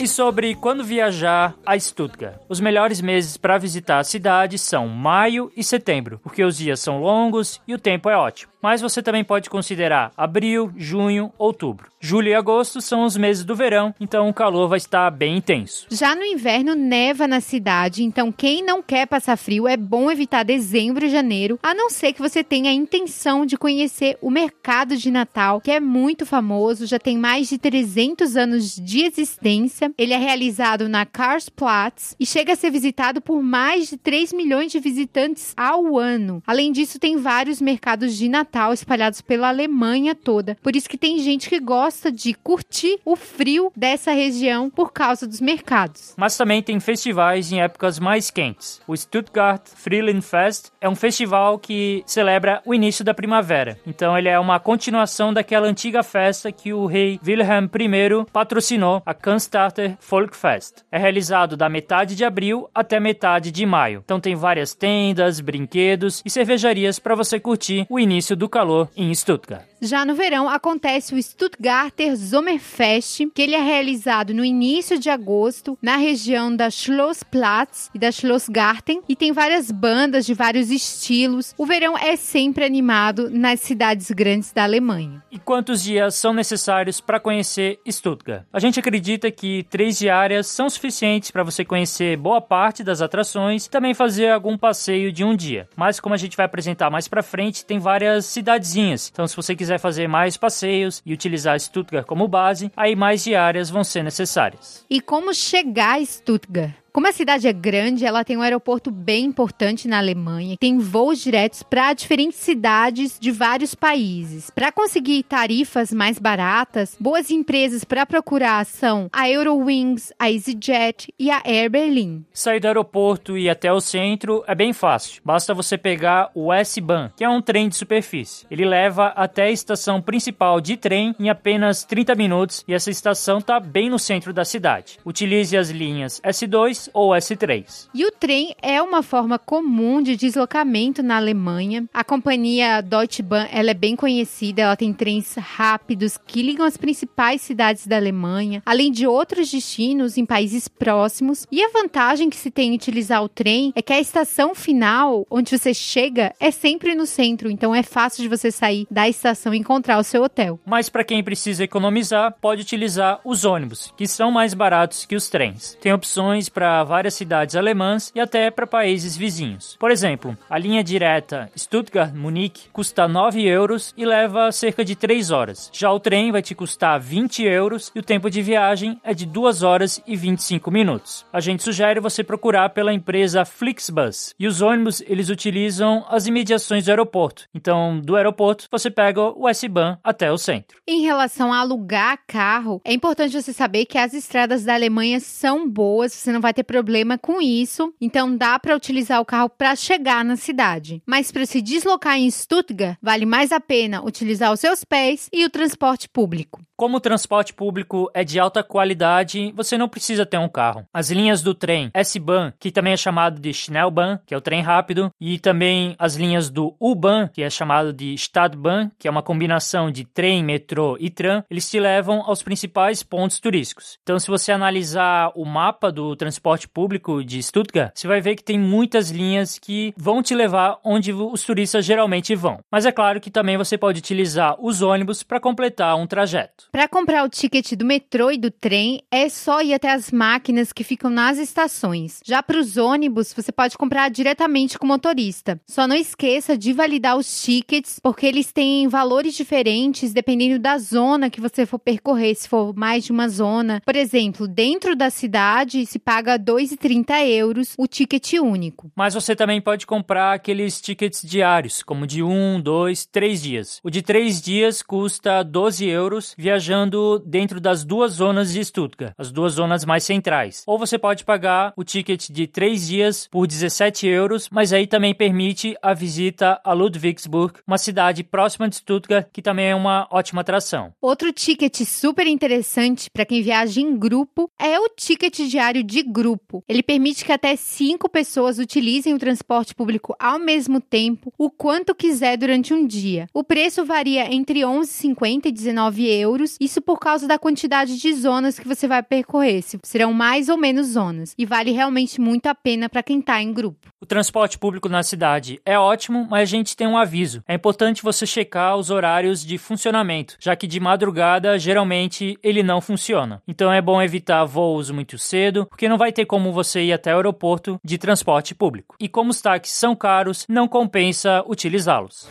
E 0.00 0.06
sobre 0.06 0.54
quando 0.54 0.84
viajar 0.84 1.56
a 1.66 1.76
Stuttgart. 1.76 2.40
Os 2.48 2.60
melhores 2.60 3.00
meses 3.00 3.36
para 3.36 3.58
visitar 3.58 3.98
a 3.98 4.04
cidade 4.04 4.56
são 4.56 4.86
maio 4.86 5.50
e 5.56 5.64
setembro, 5.64 6.20
porque 6.22 6.44
os 6.44 6.56
dias 6.56 6.78
são 6.78 7.00
longos 7.00 7.60
e 7.66 7.74
o 7.74 7.78
tempo 7.78 8.08
é 8.08 8.16
ótimo 8.16 8.52
mas 8.62 8.80
você 8.80 9.02
também 9.02 9.24
pode 9.24 9.48
considerar 9.48 10.12
abril, 10.16 10.72
junho, 10.76 11.32
outubro. 11.38 11.88
Julho 12.00 12.28
e 12.28 12.34
agosto 12.34 12.80
são 12.80 13.04
os 13.04 13.16
meses 13.16 13.44
do 13.44 13.56
verão, 13.56 13.94
então 13.98 14.28
o 14.28 14.34
calor 14.34 14.68
vai 14.68 14.76
estar 14.76 15.10
bem 15.10 15.36
intenso. 15.36 15.86
Já 15.90 16.14
no 16.14 16.24
inverno 16.24 16.74
neva 16.74 17.26
na 17.26 17.40
cidade, 17.40 18.04
então 18.04 18.30
quem 18.30 18.62
não 18.62 18.82
quer 18.82 19.06
passar 19.06 19.36
frio 19.36 19.66
é 19.66 19.76
bom 19.76 20.10
evitar 20.10 20.44
dezembro 20.44 21.04
e 21.04 21.08
janeiro, 21.08 21.58
a 21.62 21.74
não 21.74 21.90
ser 21.90 22.12
que 22.12 22.22
você 22.22 22.44
tenha 22.44 22.70
a 22.70 22.74
intenção 22.74 23.44
de 23.44 23.56
conhecer 23.56 24.16
o 24.20 24.30
mercado 24.30 24.96
de 24.96 25.10
Natal, 25.10 25.60
que 25.60 25.70
é 25.70 25.80
muito 25.80 26.24
famoso, 26.24 26.86
já 26.86 26.98
tem 26.98 27.18
mais 27.18 27.48
de 27.48 27.58
300 27.58 28.36
anos 28.36 28.76
de 28.76 29.02
existência. 29.02 29.92
Ele 29.98 30.12
é 30.12 30.18
realizado 30.18 30.88
na 30.88 31.04
Karlsplatz 31.04 32.14
e 32.18 32.24
chega 32.24 32.52
a 32.52 32.56
ser 32.56 32.70
visitado 32.70 33.20
por 33.20 33.42
mais 33.42 33.88
de 33.88 33.96
3 33.96 34.32
milhões 34.32 34.70
de 34.70 34.78
visitantes 34.78 35.52
ao 35.56 35.98
ano. 35.98 36.42
Além 36.46 36.70
disso, 36.70 36.98
tem 36.98 37.16
vários 37.16 37.60
mercados 37.60 38.16
de 38.16 38.28
Natal 38.28 38.47
Natal 38.48 38.72
espalhados 38.72 39.20
pela 39.20 39.48
Alemanha 39.48 40.14
toda. 40.14 40.56
Por 40.62 40.74
isso 40.74 40.88
que 40.88 40.96
tem 40.96 41.18
gente 41.18 41.50
que 41.50 41.60
gosta 41.60 42.10
de 42.10 42.32
curtir 42.32 42.98
o 43.04 43.14
frio 43.14 43.70
dessa 43.76 44.10
região 44.12 44.70
por 44.70 44.90
causa 44.90 45.26
dos 45.26 45.38
mercados. 45.38 46.14
Mas 46.16 46.36
também 46.36 46.62
tem 46.62 46.80
festivais 46.80 47.52
em 47.52 47.60
épocas 47.60 47.98
mais 47.98 48.30
quentes. 48.30 48.80
O 48.88 48.96
Stuttgart 48.96 49.62
Frühlingsfest 49.74 50.70
é 50.80 50.88
um 50.88 50.94
festival 50.94 51.58
que 51.58 52.02
celebra 52.06 52.62
o 52.64 52.72
início 52.72 53.04
da 53.04 53.12
primavera. 53.12 53.78
Então 53.86 54.16
ele 54.16 54.30
é 54.30 54.38
uma 54.38 54.58
continuação 54.58 55.32
daquela 55.32 55.66
antiga 55.66 56.02
festa 56.02 56.50
que 56.50 56.72
o 56.72 56.86
rei 56.86 57.20
Wilhelm 57.26 57.66
I 57.66 58.30
patrocinou, 58.32 59.02
a 59.04 59.12
Cannstatter 59.12 59.98
Volkfest. 60.08 60.84
É 60.90 60.96
realizado 60.96 61.54
da 61.54 61.68
metade 61.68 62.16
de 62.16 62.24
abril 62.24 62.70
até 62.74 62.98
metade 62.98 63.50
de 63.50 63.66
maio. 63.66 64.00
Então 64.02 64.18
tem 64.18 64.34
várias 64.34 64.72
tendas, 64.72 65.38
brinquedos 65.38 66.22
e 66.24 66.30
cervejarias 66.30 66.98
para 66.98 67.14
você 67.14 67.38
curtir 67.38 67.86
o 67.90 68.00
início 68.00 68.37
do 68.38 68.48
calor 68.48 68.88
em 68.96 69.14
Stuttgart. 69.14 69.68
Já 69.80 70.04
no 70.04 70.14
verão 70.14 70.48
acontece 70.48 71.14
o 71.14 71.22
Stuttgarter 71.22 72.16
Sommerfest, 72.16 73.26
que 73.32 73.42
ele 73.42 73.54
é 73.54 73.62
realizado 73.62 74.34
no 74.34 74.44
início 74.44 74.98
de 74.98 75.08
agosto 75.08 75.78
na 75.80 75.96
região 75.96 76.54
da 76.54 76.68
Schlossplatz 76.68 77.88
e 77.94 77.98
da 77.98 78.10
Schlossgarten 78.10 79.02
e 79.08 79.14
tem 79.14 79.30
várias 79.30 79.70
bandas 79.70 80.26
de 80.26 80.34
vários 80.34 80.70
estilos. 80.70 81.54
O 81.56 81.64
verão 81.64 81.96
é 81.96 82.16
sempre 82.16 82.64
animado 82.64 83.30
nas 83.30 83.60
cidades 83.60 84.10
grandes 84.10 84.52
da 84.52 84.64
Alemanha. 84.64 85.22
E 85.30 85.38
quantos 85.38 85.82
dias 85.82 86.16
são 86.16 86.32
necessários 86.32 87.00
para 87.00 87.20
conhecer 87.20 87.78
Stuttgart? 87.88 88.44
A 88.52 88.58
gente 88.58 88.80
acredita 88.80 89.30
que 89.30 89.64
três 89.70 89.96
diárias 89.96 90.48
são 90.48 90.68
suficientes 90.68 91.30
para 91.30 91.44
você 91.44 91.64
conhecer 91.64 92.16
boa 92.16 92.40
parte 92.40 92.82
das 92.82 93.00
atrações 93.00 93.66
e 93.66 93.70
também 93.70 93.94
fazer 93.94 94.30
algum 94.30 94.58
passeio 94.58 95.12
de 95.12 95.22
um 95.22 95.36
dia. 95.36 95.68
Mas 95.76 96.00
como 96.00 96.14
a 96.14 96.18
gente 96.18 96.36
vai 96.36 96.46
apresentar 96.46 96.90
mais 96.90 97.06
para 97.06 97.22
frente, 97.22 97.64
tem 97.64 97.78
várias 97.78 98.27
cidadezinhas. 98.28 99.10
Então 99.12 99.26
se 99.26 99.36
você 99.36 99.54
quiser 99.54 99.78
fazer 99.78 100.08
mais 100.08 100.36
passeios 100.36 101.02
e 101.04 101.12
utilizar 101.12 101.58
Stuttgart 101.58 102.06
como 102.06 102.28
base, 102.28 102.70
aí 102.76 102.94
mais 102.94 103.24
diárias 103.24 103.70
vão 103.70 103.84
ser 103.84 104.02
necessárias. 104.02 104.84
E 104.88 105.00
como 105.00 105.34
chegar 105.34 105.98
a 106.00 106.04
Stuttgart? 106.04 106.72
Como 106.98 107.06
a 107.06 107.12
cidade 107.12 107.46
é 107.46 107.52
grande, 107.52 108.04
ela 108.04 108.24
tem 108.24 108.36
um 108.36 108.42
aeroporto 108.42 108.90
bem 108.90 109.26
importante 109.26 109.86
na 109.86 109.98
Alemanha. 109.98 110.56
Tem 110.58 110.78
voos 110.78 111.20
diretos 111.20 111.62
para 111.62 111.92
diferentes 111.92 112.40
cidades 112.40 113.20
de 113.20 113.30
vários 113.30 113.72
países. 113.72 114.50
Para 114.50 114.72
conseguir 114.72 115.22
tarifas 115.22 115.92
mais 115.92 116.18
baratas, 116.18 116.96
boas 116.98 117.30
empresas 117.30 117.84
para 117.84 118.04
procurar 118.04 118.66
são 118.66 119.08
a 119.12 119.30
Eurowings, 119.30 120.12
a 120.18 120.28
EasyJet 120.28 121.14
e 121.16 121.30
a 121.30 121.40
Air 121.44 121.70
Berlin. 121.70 122.24
Sair 122.32 122.58
do 122.58 122.66
aeroporto 122.66 123.38
e 123.38 123.44
ir 123.44 123.48
até 123.48 123.72
o 123.72 123.80
centro 123.80 124.42
é 124.48 124.54
bem 124.56 124.72
fácil. 124.72 125.22
Basta 125.24 125.54
você 125.54 125.78
pegar 125.78 126.32
o 126.34 126.52
S-Bahn, 126.52 127.10
que 127.16 127.22
é 127.22 127.28
um 127.28 127.40
trem 127.40 127.68
de 127.68 127.76
superfície. 127.76 128.44
Ele 128.50 128.64
leva 128.64 129.12
até 129.14 129.44
a 129.44 129.50
estação 129.52 130.02
principal 130.02 130.60
de 130.60 130.76
trem 130.76 131.14
em 131.20 131.30
apenas 131.30 131.84
30 131.84 132.16
minutos 132.16 132.64
e 132.66 132.74
essa 132.74 132.90
estação 132.90 133.38
está 133.38 133.60
bem 133.60 133.88
no 133.88 134.00
centro 134.00 134.32
da 134.32 134.44
cidade. 134.44 134.98
Utilize 135.04 135.56
as 135.56 135.70
linhas 135.70 136.20
S2 136.22 136.87
ou 136.92 137.10
S3. 137.10 137.88
E 137.94 138.04
o 138.04 138.10
trem 138.12 138.54
é 138.60 138.80
uma 138.82 139.02
forma 139.02 139.38
comum 139.38 140.02
de 140.02 140.16
deslocamento 140.16 141.02
na 141.02 141.16
Alemanha. 141.16 141.86
A 141.92 142.04
companhia 142.04 142.80
Deutsche 142.80 143.22
Bahn 143.22 143.46
ela 143.50 143.70
é 143.70 143.74
bem 143.74 143.96
conhecida, 143.96 144.62
ela 144.62 144.76
tem 144.76 144.92
trens 144.92 145.34
rápidos 145.34 146.18
que 146.26 146.42
ligam 146.42 146.66
as 146.66 146.76
principais 146.76 147.40
cidades 147.40 147.86
da 147.86 147.96
Alemanha, 147.96 148.62
além 148.64 148.90
de 148.90 149.06
outros 149.06 149.50
destinos 149.50 150.16
em 150.16 150.24
países 150.24 150.68
próximos. 150.68 151.46
E 151.50 151.62
a 151.62 151.70
vantagem 151.70 152.30
que 152.30 152.36
se 152.36 152.50
tem 152.50 152.72
em 152.72 152.74
utilizar 152.74 153.22
o 153.22 153.28
trem 153.28 153.72
é 153.74 153.82
que 153.82 153.92
a 153.92 154.00
estação 154.00 154.54
final, 154.54 155.26
onde 155.30 155.56
você 155.56 155.72
chega, 155.72 156.34
é 156.38 156.50
sempre 156.50 156.94
no 156.94 157.06
centro, 157.06 157.50
então 157.50 157.74
é 157.74 157.82
fácil 157.82 158.22
de 158.22 158.28
você 158.28 158.50
sair 158.50 158.86
da 158.90 159.08
estação 159.08 159.54
e 159.54 159.58
encontrar 159.58 159.98
o 159.98 160.04
seu 160.04 160.22
hotel. 160.22 160.58
Mas 160.66 160.88
para 160.88 161.04
quem 161.04 161.22
precisa 161.22 161.64
economizar, 161.64 162.34
pode 162.40 162.62
utilizar 162.62 163.20
os 163.24 163.44
ônibus, 163.44 163.92
que 163.96 164.06
são 164.06 164.30
mais 164.30 164.54
baratos 164.54 165.04
que 165.04 165.16
os 165.16 165.28
trens. 165.28 165.76
Tem 165.80 165.92
opções 165.92 166.48
para 166.48 166.67
várias 166.84 167.14
cidades 167.14 167.56
alemãs 167.56 168.12
e 168.14 168.20
até 168.20 168.50
para 168.50 168.66
países 168.66 169.16
vizinhos. 169.16 169.76
Por 169.78 169.90
exemplo, 169.90 170.36
a 170.48 170.58
linha 170.58 170.84
direta 170.84 171.50
Stuttgart-Munique 171.56 172.68
custa 172.72 173.08
9 173.08 173.44
euros 173.46 173.94
e 173.96 174.04
leva 174.04 174.52
cerca 174.52 174.84
de 174.84 174.94
3 174.94 175.30
horas. 175.30 175.70
Já 175.72 175.92
o 175.92 176.00
trem 176.00 176.30
vai 176.32 176.42
te 176.42 176.54
custar 176.54 177.00
20 177.00 177.42
euros 177.44 177.90
e 177.94 177.98
o 177.98 178.02
tempo 178.02 178.30
de 178.30 178.42
viagem 178.42 179.00
é 179.02 179.14
de 179.14 179.26
2 179.26 179.62
horas 179.62 180.02
e 180.06 180.16
25 180.16 180.70
minutos. 180.70 181.24
A 181.32 181.40
gente 181.40 181.62
sugere 181.62 182.00
você 182.00 182.22
procurar 182.22 182.70
pela 182.70 182.92
empresa 182.92 183.44
Flixbus. 183.44 184.34
E 184.38 184.46
os 184.46 184.60
ônibus, 184.62 185.02
eles 185.06 185.28
utilizam 185.28 186.04
as 186.08 186.26
imediações 186.26 186.84
do 186.84 186.90
aeroporto. 186.90 187.44
Então, 187.54 188.00
do 188.00 188.16
aeroporto, 188.16 188.66
você 188.70 188.90
pega 188.90 189.20
o 189.22 189.48
S-Bahn 189.48 189.98
até 190.02 190.30
o 190.30 190.38
centro. 190.38 190.78
Em 190.86 191.02
relação 191.02 191.52
a 191.52 191.60
alugar 191.60 192.18
carro, 192.26 192.80
é 192.84 192.92
importante 192.92 193.40
você 193.40 193.52
saber 193.52 193.86
que 193.86 193.98
as 193.98 194.14
estradas 194.14 194.64
da 194.64 194.74
Alemanha 194.74 195.20
são 195.20 195.68
boas, 195.68 196.12
você 196.12 196.32
não 196.32 196.40
vai 196.40 196.52
ter 196.58 196.64
problema 196.64 197.16
com 197.16 197.40
isso, 197.40 197.94
então 198.00 198.36
dá 198.36 198.58
para 198.58 198.74
utilizar 198.74 199.20
o 199.20 199.24
carro 199.24 199.48
para 199.48 199.76
chegar 199.76 200.24
na 200.24 200.34
cidade. 200.34 201.00
Mas 201.06 201.30
para 201.30 201.46
se 201.46 201.62
deslocar 201.62 202.18
em 202.18 202.28
Stuttgart, 202.28 202.96
vale 203.00 203.24
mais 203.24 203.52
a 203.52 203.60
pena 203.60 204.04
utilizar 204.04 204.52
os 204.52 204.58
seus 204.58 204.84
pés 204.84 205.28
e 205.32 205.44
o 205.44 205.50
transporte 205.50 206.08
público. 206.08 206.60
Como 206.76 206.96
o 206.96 207.00
transporte 207.00 207.52
público 207.52 208.08
é 208.14 208.22
de 208.22 208.38
alta 208.38 208.62
qualidade, 208.62 209.52
você 209.56 209.76
não 209.76 209.88
precisa 209.88 210.24
ter 210.24 210.38
um 210.38 210.48
carro. 210.48 210.86
As 210.92 211.10
linhas 211.10 211.42
do 211.42 211.52
trem 211.52 211.90
S-Bahn, 211.92 212.52
que 212.58 212.70
também 212.70 212.92
é 212.92 212.96
chamado 212.96 213.40
de 213.40 213.52
Schnellbahn, 213.52 214.18
que 214.24 214.32
é 214.32 214.36
o 214.36 214.40
trem 214.40 214.62
rápido, 214.62 215.10
e 215.20 215.40
também 215.40 215.96
as 215.98 216.14
linhas 216.14 216.50
do 216.50 216.76
U-Bahn, 216.80 217.28
que 217.32 217.42
é 217.42 217.50
chamado 217.50 217.92
de 217.92 218.14
Stadtbahn, 218.14 218.90
que 218.96 219.08
é 219.08 219.10
uma 219.10 219.24
combinação 219.24 219.90
de 219.90 220.04
trem, 220.04 220.44
metrô 220.44 220.96
e 221.00 221.10
tram, 221.10 221.42
eles 221.50 221.68
te 221.68 221.80
levam 221.80 222.22
aos 222.24 222.44
principais 222.44 223.02
pontos 223.02 223.40
turísticos. 223.40 223.98
Então, 224.04 224.18
se 224.20 224.28
você 224.28 224.52
analisar 224.52 225.32
o 225.34 225.44
mapa 225.44 225.90
do 225.90 226.14
transporte 226.14 226.47
público 226.56 227.22
de 227.22 227.42
Stuttgart, 227.42 227.92
você 227.94 228.06
vai 228.06 228.20
ver 228.20 228.36
que 228.36 228.44
tem 228.44 228.58
muitas 228.58 229.10
linhas 229.10 229.58
que 229.58 229.92
vão 229.96 230.22
te 230.22 230.34
levar 230.34 230.78
onde 230.82 231.12
os 231.12 231.42
turistas 231.42 231.84
geralmente 231.84 232.34
vão. 232.34 232.60
Mas 232.70 232.86
é 232.86 232.92
claro 232.92 233.20
que 233.20 233.30
também 233.30 233.58
você 233.58 233.76
pode 233.76 233.98
utilizar 233.98 234.56
os 234.58 234.80
ônibus 234.80 235.22
para 235.22 235.40
completar 235.40 235.96
um 235.96 236.06
trajeto. 236.06 236.68
Para 236.72 236.88
comprar 236.88 237.24
o 237.24 237.28
ticket 237.28 237.72
do 237.74 237.84
metrô 237.84 238.30
e 238.30 238.38
do 238.38 238.50
trem, 238.50 239.02
é 239.10 239.28
só 239.28 239.60
ir 239.60 239.74
até 239.74 239.90
as 239.90 240.10
máquinas 240.10 240.72
que 240.72 240.84
ficam 240.84 241.10
nas 241.10 241.38
estações. 241.38 242.20
Já 242.24 242.42
para 242.42 242.58
os 242.58 242.76
ônibus, 242.76 243.34
você 243.34 243.52
pode 243.52 243.76
comprar 243.76 244.08
diretamente 244.08 244.78
com 244.78 244.86
o 244.86 244.88
motorista. 244.88 245.60
Só 245.66 245.86
não 245.86 245.96
esqueça 245.96 246.56
de 246.56 246.72
validar 246.72 247.16
os 247.16 247.42
tickets, 247.42 247.98
porque 248.00 248.26
eles 248.26 248.52
têm 248.52 248.88
valores 248.88 249.34
diferentes 249.34 250.12
dependendo 250.12 250.58
da 250.58 250.78
zona 250.78 251.28
que 251.30 251.40
você 251.40 251.66
for 251.66 251.78
percorrer, 251.78 252.34
se 252.34 252.48
for 252.48 252.74
mais 252.74 253.04
de 253.04 253.12
uma 253.12 253.28
zona. 253.28 253.82
Por 253.84 253.96
exemplo, 253.96 254.46
dentro 254.46 254.94
da 254.94 255.10
cidade 255.10 255.84
se 255.84 255.98
paga 255.98 256.37
2,30 256.38 257.26
euros 257.28 257.74
o 257.76 257.86
ticket 257.86 258.34
único. 258.34 258.90
Mas 258.94 259.14
você 259.14 259.34
também 259.34 259.60
pode 259.60 259.86
comprar 259.86 260.32
aqueles 260.32 260.80
tickets 260.80 261.22
diários, 261.22 261.82
como 261.82 262.06
de 262.06 262.22
um, 262.22 262.60
dois, 262.60 263.04
três 263.04 263.42
dias. 263.42 263.80
O 263.82 263.90
de 263.90 264.02
três 264.02 264.40
dias 264.40 264.82
custa 264.82 265.42
12 265.42 265.86
euros, 265.86 266.34
viajando 266.36 267.18
dentro 267.26 267.60
das 267.60 267.84
duas 267.84 268.12
zonas 268.12 268.52
de 268.52 268.64
Stuttgart, 268.64 269.12
as 269.18 269.30
duas 269.32 269.54
zonas 269.54 269.84
mais 269.84 270.04
centrais. 270.04 270.62
Ou 270.66 270.78
você 270.78 270.98
pode 270.98 271.24
pagar 271.24 271.72
o 271.76 271.84
ticket 271.84 272.30
de 272.30 272.46
três 272.46 272.86
dias 272.86 273.28
por 273.30 273.46
17 273.46 274.06
euros, 274.06 274.48
mas 274.50 274.72
aí 274.72 274.86
também 274.86 275.14
permite 275.14 275.76
a 275.82 275.94
visita 275.94 276.60
a 276.64 276.72
Ludwigsburg, 276.72 277.60
uma 277.66 277.78
cidade 277.78 278.22
próxima 278.22 278.68
de 278.68 278.76
Stuttgart, 278.76 279.28
que 279.32 279.42
também 279.42 279.66
é 279.66 279.74
uma 279.74 280.06
ótima 280.10 280.42
atração. 280.42 280.92
Outro 281.00 281.32
ticket 281.32 281.82
super 281.84 282.26
interessante 282.26 283.10
para 283.10 283.24
quem 283.24 283.42
viaja 283.42 283.80
em 283.80 283.96
grupo 283.96 284.50
é 284.58 284.78
o 284.78 284.88
ticket 284.88 285.40
diário 285.48 285.82
de 285.82 286.02
grupo. 286.02 286.27
Ele 286.68 286.82
permite 286.82 287.24
que 287.24 287.32
até 287.32 287.56
cinco 287.56 288.08
pessoas 288.08 288.58
utilizem 288.58 289.14
o 289.14 289.18
transporte 289.18 289.74
público 289.74 290.14
ao 290.18 290.38
mesmo 290.38 290.80
tempo, 290.80 291.32
o 291.38 291.50
quanto 291.50 291.94
quiser 291.94 292.36
durante 292.36 292.74
um 292.74 292.86
dia. 292.86 293.26
O 293.32 293.44
preço 293.44 293.84
varia 293.84 294.32
entre 294.34 294.60
11,50 294.60 295.46
e 295.46 295.52
19 295.52 296.06
euros, 296.20 296.56
isso 296.60 296.80
por 296.80 296.98
causa 296.98 297.26
da 297.26 297.38
quantidade 297.38 297.98
de 297.98 298.12
zonas 298.14 298.58
que 298.58 298.68
você 298.68 298.86
vai 298.86 299.02
percorrer, 299.02 299.62
se 299.62 299.78
serão 299.82 300.12
mais 300.12 300.48
ou 300.48 300.56
menos 300.56 300.88
zonas, 300.88 301.34
e 301.38 301.46
vale 301.46 301.70
realmente 301.70 302.20
muito 302.20 302.46
a 302.46 302.54
pena 302.54 302.88
para 302.88 303.02
quem 303.02 303.20
está 303.20 303.40
em 303.42 303.52
grupo. 303.52 303.88
O 304.00 304.06
transporte 304.06 304.58
público 304.58 304.88
na 304.88 305.02
cidade 305.02 305.60
é 305.64 305.78
ótimo, 305.78 306.26
mas 306.30 306.42
a 306.42 306.44
gente 306.44 306.76
tem 306.76 306.86
um 306.86 306.96
aviso. 306.96 307.42
É 307.46 307.54
importante 307.54 308.02
você 308.02 308.26
checar 308.26 308.76
os 308.76 308.90
horários 308.90 309.44
de 309.44 309.58
funcionamento, 309.58 310.36
já 310.38 310.54
que 310.54 310.66
de 310.66 310.78
madrugada 310.78 311.58
geralmente 311.58 312.38
ele 312.42 312.62
não 312.62 312.80
funciona. 312.80 313.42
Então 313.46 313.72
é 313.72 313.80
bom 313.80 314.00
evitar 314.00 314.44
voos 314.44 314.90
muito 314.90 315.18
cedo, 315.18 315.66
porque 315.66 315.88
não 315.88 315.98
vai 315.98 316.12
ter 316.12 316.17
como 316.24 316.52
você 316.52 316.82
ir 316.82 316.92
até 316.92 317.12
o 317.12 317.16
aeroporto 317.16 317.80
de 317.84 317.98
transporte 317.98 318.54
público. 318.54 318.96
E 319.00 319.08
como 319.08 319.30
os 319.30 319.40
táxis 319.40 319.74
são 319.74 319.94
caros, 319.94 320.44
não 320.48 320.68
compensa 320.68 321.42
utilizá-los. 321.46 322.28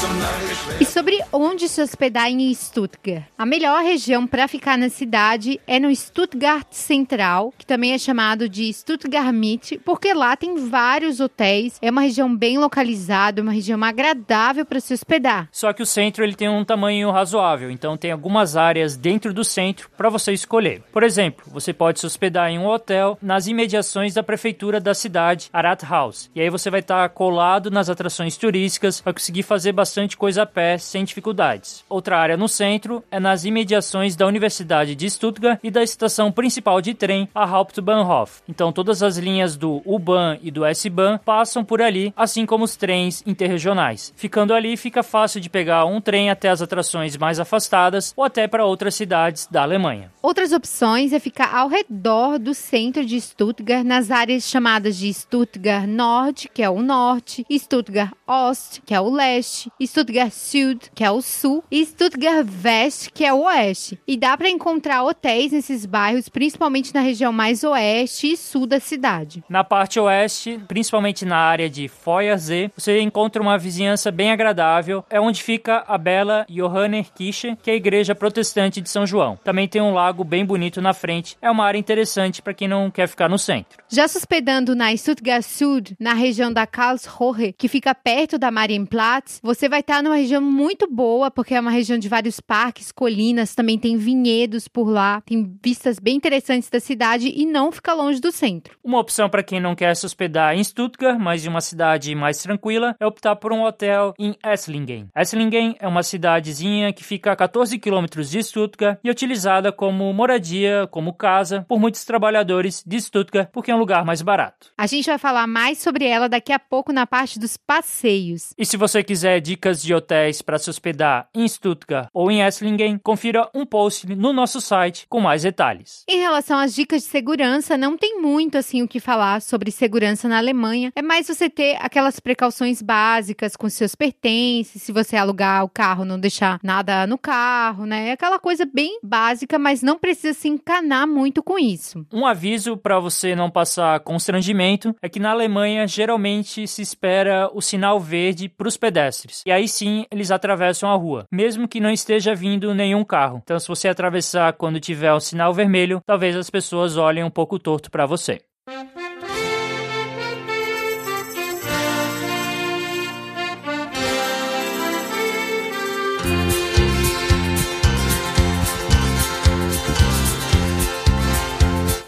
zum 0.00 0.18
zum 0.18 0.49
E 0.80 0.86
sobre 0.86 1.22
onde 1.30 1.68
se 1.68 1.82
hospedar 1.82 2.30
em 2.30 2.54
Stuttgart? 2.54 3.24
A 3.36 3.44
melhor 3.44 3.84
região 3.84 4.26
para 4.26 4.48
ficar 4.48 4.78
na 4.78 4.88
cidade 4.88 5.60
é 5.66 5.78
no 5.78 5.94
Stuttgart 5.94 6.68
Central, 6.70 7.52
que 7.58 7.66
também 7.66 7.92
é 7.92 7.98
chamado 7.98 8.48
de 8.48 8.72
Stuttgart 8.72 9.30
Mitte, 9.30 9.76
porque 9.76 10.14
lá 10.14 10.34
tem 10.36 10.70
vários 10.70 11.20
hotéis. 11.20 11.78
É 11.82 11.90
uma 11.90 12.00
região 12.00 12.34
bem 12.34 12.56
localizada, 12.56 13.42
uma 13.42 13.52
região 13.52 13.84
agradável 13.84 14.64
para 14.64 14.80
se 14.80 14.94
hospedar. 14.94 15.50
Só 15.52 15.70
que 15.74 15.82
o 15.82 15.86
centro 15.86 16.24
ele 16.24 16.34
tem 16.34 16.48
um 16.48 16.64
tamanho 16.64 17.10
razoável, 17.10 17.70
então 17.70 17.94
tem 17.98 18.12
algumas 18.12 18.56
áreas 18.56 18.96
dentro 18.96 19.34
do 19.34 19.44
centro 19.44 19.90
para 19.98 20.08
você 20.08 20.32
escolher. 20.32 20.82
Por 20.90 21.02
exemplo, 21.02 21.44
você 21.48 21.74
pode 21.74 22.00
se 22.00 22.06
hospedar 22.06 22.48
em 22.48 22.58
um 22.58 22.66
hotel 22.66 23.18
nas 23.20 23.46
imediações 23.46 24.14
da 24.14 24.22
prefeitura 24.22 24.80
da 24.80 24.94
cidade, 24.94 25.50
Rathaus. 25.52 26.30
E 26.34 26.40
aí 26.40 26.48
você 26.48 26.70
vai 26.70 26.80
estar 26.80 27.06
colado 27.10 27.70
nas 27.70 27.90
atrações 27.90 28.38
turísticas, 28.38 28.98
vai 28.98 29.12
conseguir 29.12 29.42
fazer 29.42 29.72
bastante 29.72 30.16
coisa 30.16 30.44
a 30.44 30.46
pé 30.46 30.69
sem 30.78 31.04
dificuldades. 31.04 31.84
Outra 31.88 32.18
área 32.18 32.36
no 32.36 32.48
centro 32.48 33.02
é 33.10 33.20
nas 33.20 33.44
imediações 33.44 34.16
da 34.16 34.26
Universidade 34.26 34.94
de 34.94 35.08
Stuttgart 35.08 35.58
e 35.62 35.70
da 35.70 35.82
estação 35.82 36.30
principal 36.32 36.80
de 36.80 36.94
trem, 36.94 37.28
a 37.34 37.44
Hauptbahnhof. 37.44 38.42
Então 38.48 38.72
todas 38.72 39.02
as 39.02 39.16
linhas 39.16 39.56
do 39.56 39.82
U-Bahn 39.84 40.38
e 40.42 40.50
do 40.50 40.64
S-Bahn 40.64 41.18
passam 41.24 41.64
por 41.64 41.80
ali, 41.82 42.12
assim 42.16 42.46
como 42.46 42.64
os 42.64 42.76
trens 42.76 43.22
interregionais. 43.26 44.12
Ficando 44.16 44.54
ali, 44.54 44.76
fica 44.76 45.02
fácil 45.02 45.40
de 45.40 45.50
pegar 45.50 45.84
um 45.84 46.00
trem 46.00 46.30
até 46.30 46.48
as 46.48 46.62
atrações 46.62 47.16
mais 47.16 47.40
afastadas 47.40 48.12
ou 48.16 48.24
até 48.24 48.46
para 48.46 48.64
outras 48.64 48.94
cidades 48.94 49.46
da 49.50 49.62
Alemanha. 49.62 50.12
Outras 50.22 50.52
opções 50.52 51.12
é 51.12 51.18
ficar 51.18 51.54
ao 51.54 51.68
redor 51.68 52.38
do 52.38 52.54
centro 52.54 53.04
de 53.04 53.20
Stuttgart, 53.20 53.84
nas 53.84 54.10
áreas 54.10 54.44
chamadas 54.44 54.96
de 54.96 55.12
Stuttgart 55.12 55.86
Nord, 55.86 56.50
que 56.52 56.62
é 56.62 56.70
o 56.70 56.82
norte, 56.82 57.46
Stuttgart 57.50 58.12
Ost, 58.26 58.82
que 58.84 58.94
é 58.94 59.00
o 59.00 59.10
leste, 59.10 59.70
Stuttgart 59.82 60.30
Süd, 60.60 60.90
que 60.94 61.02
é 61.02 61.10
o 61.10 61.22
sul, 61.22 61.64
e 61.70 61.84
Stuttgart 61.84 62.46
West, 62.64 63.08
que 63.14 63.24
é 63.24 63.32
o 63.32 63.44
oeste. 63.44 63.98
E 64.06 64.16
dá 64.16 64.36
para 64.36 64.50
encontrar 64.50 65.02
hotéis 65.02 65.52
nesses 65.52 65.86
bairros, 65.86 66.28
principalmente 66.28 66.92
na 66.94 67.00
região 67.00 67.32
mais 67.32 67.64
oeste 67.64 68.32
e 68.32 68.36
sul 68.36 68.66
da 68.66 68.78
cidade. 68.78 69.42
Na 69.48 69.64
parte 69.64 69.98
oeste, 69.98 70.60
principalmente 70.68 71.24
na 71.24 71.36
área 71.36 71.70
de 71.70 71.88
Feuersee, 71.88 72.70
você 72.76 73.00
encontra 73.00 73.40
uma 73.40 73.56
vizinhança 73.56 74.10
bem 74.10 74.30
agradável. 74.30 75.04
É 75.08 75.20
onde 75.20 75.42
fica 75.42 75.82
a 75.86 75.96
bela 75.96 76.44
Johanneskirche, 76.48 77.56
que 77.62 77.70
é 77.70 77.74
a 77.74 77.76
igreja 77.76 78.14
protestante 78.14 78.80
de 78.80 78.90
São 78.90 79.06
João. 79.06 79.38
Também 79.42 79.66
tem 79.66 79.80
um 79.80 79.94
lago 79.94 80.24
bem 80.24 80.44
bonito 80.44 80.82
na 80.82 80.92
frente. 80.92 81.36
É 81.40 81.50
uma 81.50 81.64
área 81.64 81.78
interessante 81.78 82.42
para 82.42 82.54
quem 82.54 82.68
não 82.68 82.90
quer 82.90 83.08
ficar 83.08 83.28
no 83.28 83.38
centro. 83.38 83.82
Já 83.88 84.06
se 84.06 84.18
hospedando 84.18 84.74
na 84.74 84.94
Stuttgart 84.94 85.42
Süd, 85.42 85.96
na 85.98 86.12
região 86.12 86.52
da 86.52 86.66
Karlsruhe, 86.66 87.54
que 87.56 87.68
fica 87.68 87.94
perto 87.94 88.38
da 88.38 88.50
Marienplatz, 88.50 89.40
você 89.42 89.68
vai 89.68 89.80
estar 89.80 90.02
numa 90.02 90.16
região 90.16 90.39
muito 90.40 90.86
boa, 90.86 91.30
porque 91.30 91.54
é 91.54 91.60
uma 91.60 91.70
região 91.70 91.98
de 91.98 92.08
vários 92.08 92.40
parques, 92.40 92.92
colinas, 92.92 93.54
também 93.54 93.78
tem 93.78 93.96
vinhedos 93.96 94.68
por 94.68 94.88
lá, 94.88 95.20
tem 95.22 95.58
vistas 95.62 95.98
bem 95.98 96.16
interessantes 96.16 96.68
da 96.70 96.80
cidade 96.80 97.32
e 97.34 97.46
não 97.46 97.70
fica 97.70 97.92
longe 97.92 98.20
do 98.20 98.32
centro. 98.32 98.76
Uma 98.82 98.98
opção 98.98 99.28
para 99.28 99.42
quem 99.42 99.60
não 99.60 99.74
quer 99.74 99.94
se 99.94 100.06
hospedar 100.06 100.54
em 100.54 100.64
Stuttgart, 100.64 101.18
mas 101.18 101.44
em 101.44 101.48
uma 101.48 101.60
cidade 101.60 102.14
mais 102.14 102.38
tranquila, 102.38 102.96
é 102.98 103.06
optar 103.06 103.36
por 103.36 103.52
um 103.52 103.62
hotel 103.62 104.14
em 104.18 104.34
Esslingen. 104.44 105.08
Esslingen 105.16 105.76
é 105.78 105.86
uma 105.86 106.02
cidadezinha 106.02 106.92
que 106.92 107.04
fica 107.04 107.32
a 107.32 107.36
14 107.36 107.78
quilômetros 107.78 108.30
de 108.30 108.42
Stuttgart 108.42 108.98
e 109.02 109.08
é 109.08 109.12
utilizada 109.12 109.72
como 109.72 110.12
moradia, 110.12 110.88
como 110.90 111.12
casa, 111.12 111.64
por 111.68 111.78
muitos 111.78 112.04
trabalhadores 112.04 112.82
de 112.86 113.00
Stuttgart, 113.00 113.48
porque 113.52 113.70
é 113.70 113.74
um 113.74 113.78
lugar 113.78 114.04
mais 114.04 114.22
barato. 114.22 114.68
A 114.76 114.86
gente 114.86 115.06
vai 115.06 115.18
falar 115.18 115.46
mais 115.46 115.78
sobre 115.78 116.04
ela 116.06 116.28
daqui 116.28 116.52
a 116.52 116.58
pouco 116.58 116.92
na 116.92 117.06
parte 117.06 117.38
dos 117.38 117.56
passeios. 117.56 118.52
E 118.56 118.64
se 118.64 118.76
você 118.76 119.02
quiser 119.02 119.40
dicas 119.40 119.82
de 119.82 119.94
hotéis 119.94 120.29
para 120.40 120.58
se 120.58 120.70
hospedar 120.70 121.28
em 121.34 121.48
Stuttgart 121.48 122.08
ou 122.14 122.30
em 122.30 122.42
Esslingen, 122.42 122.98
confira 122.98 123.48
um 123.54 123.66
post 123.66 124.06
no 124.14 124.32
nosso 124.32 124.60
site 124.60 125.06
com 125.08 125.20
mais 125.20 125.42
detalhes. 125.42 126.04
Em 126.08 126.20
relação 126.20 126.58
às 126.58 126.74
dicas 126.74 127.02
de 127.02 127.08
segurança, 127.08 127.76
não 127.76 127.96
tem 127.96 128.20
muito 128.20 128.56
assim 128.56 128.82
o 128.82 128.88
que 128.88 129.00
falar 129.00 129.42
sobre 129.42 129.70
segurança 129.70 130.28
na 130.28 130.38
Alemanha. 130.38 130.92
É 130.94 131.02
mais 131.02 131.26
você 131.26 131.50
ter 131.50 131.76
aquelas 131.80 132.20
precauções 132.20 132.80
básicas 132.80 133.56
com 133.56 133.68
seus 133.68 133.94
pertences, 133.94 134.82
se 134.82 134.92
você 134.92 135.16
alugar 135.16 135.64
o 135.64 135.68
carro, 135.68 136.04
não 136.04 136.20
deixar 136.20 136.60
nada 136.62 137.06
no 137.06 137.18
carro, 137.18 137.86
né? 137.86 138.08
É 138.08 138.12
aquela 138.12 138.38
coisa 138.38 138.64
bem 138.64 138.98
básica, 139.02 139.58
mas 139.58 139.82
não 139.82 139.98
precisa 139.98 140.38
se 140.38 140.48
encanar 140.48 141.06
muito 141.06 141.42
com 141.42 141.58
isso. 141.58 142.06
Um 142.12 142.26
aviso 142.26 142.76
para 142.76 143.00
você 143.00 143.34
não 143.34 143.50
passar 143.50 144.00
constrangimento 144.00 144.94
é 145.00 145.08
que 145.08 145.20
na 145.20 145.30
Alemanha 145.30 145.86
geralmente 145.86 146.66
se 146.66 146.82
espera 146.82 147.50
o 147.52 147.60
sinal 147.60 147.98
verde 147.98 148.48
para 148.48 148.68
os 148.68 148.76
pedestres. 148.76 149.42
E 149.46 149.52
aí 149.52 149.68
sim 149.68 150.06
eles 150.20 150.30
atravessam 150.30 150.90
a 150.90 150.94
rua, 150.94 151.24
mesmo 151.32 151.66
que 151.66 151.80
não 151.80 151.90
esteja 151.90 152.34
vindo 152.34 152.74
nenhum 152.74 153.02
carro. 153.02 153.40
Então, 153.42 153.58
se 153.58 153.66
você 153.66 153.88
atravessar 153.88 154.52
quando 154.52 154.78
tiver 154.78 155.12
o 155.12 155.20
sinal 155.20 155.52
vermelho, 155.54 156.02
talvez 156.06 156.36
as 156.36 156.50
pessoas 156.50 156.96
olhem 156.96 157.24
um 157.24 157.30
pouco 157.30 157.58
torto 157.58 157.90
para 157.90 158.06
você. 158.06 158.42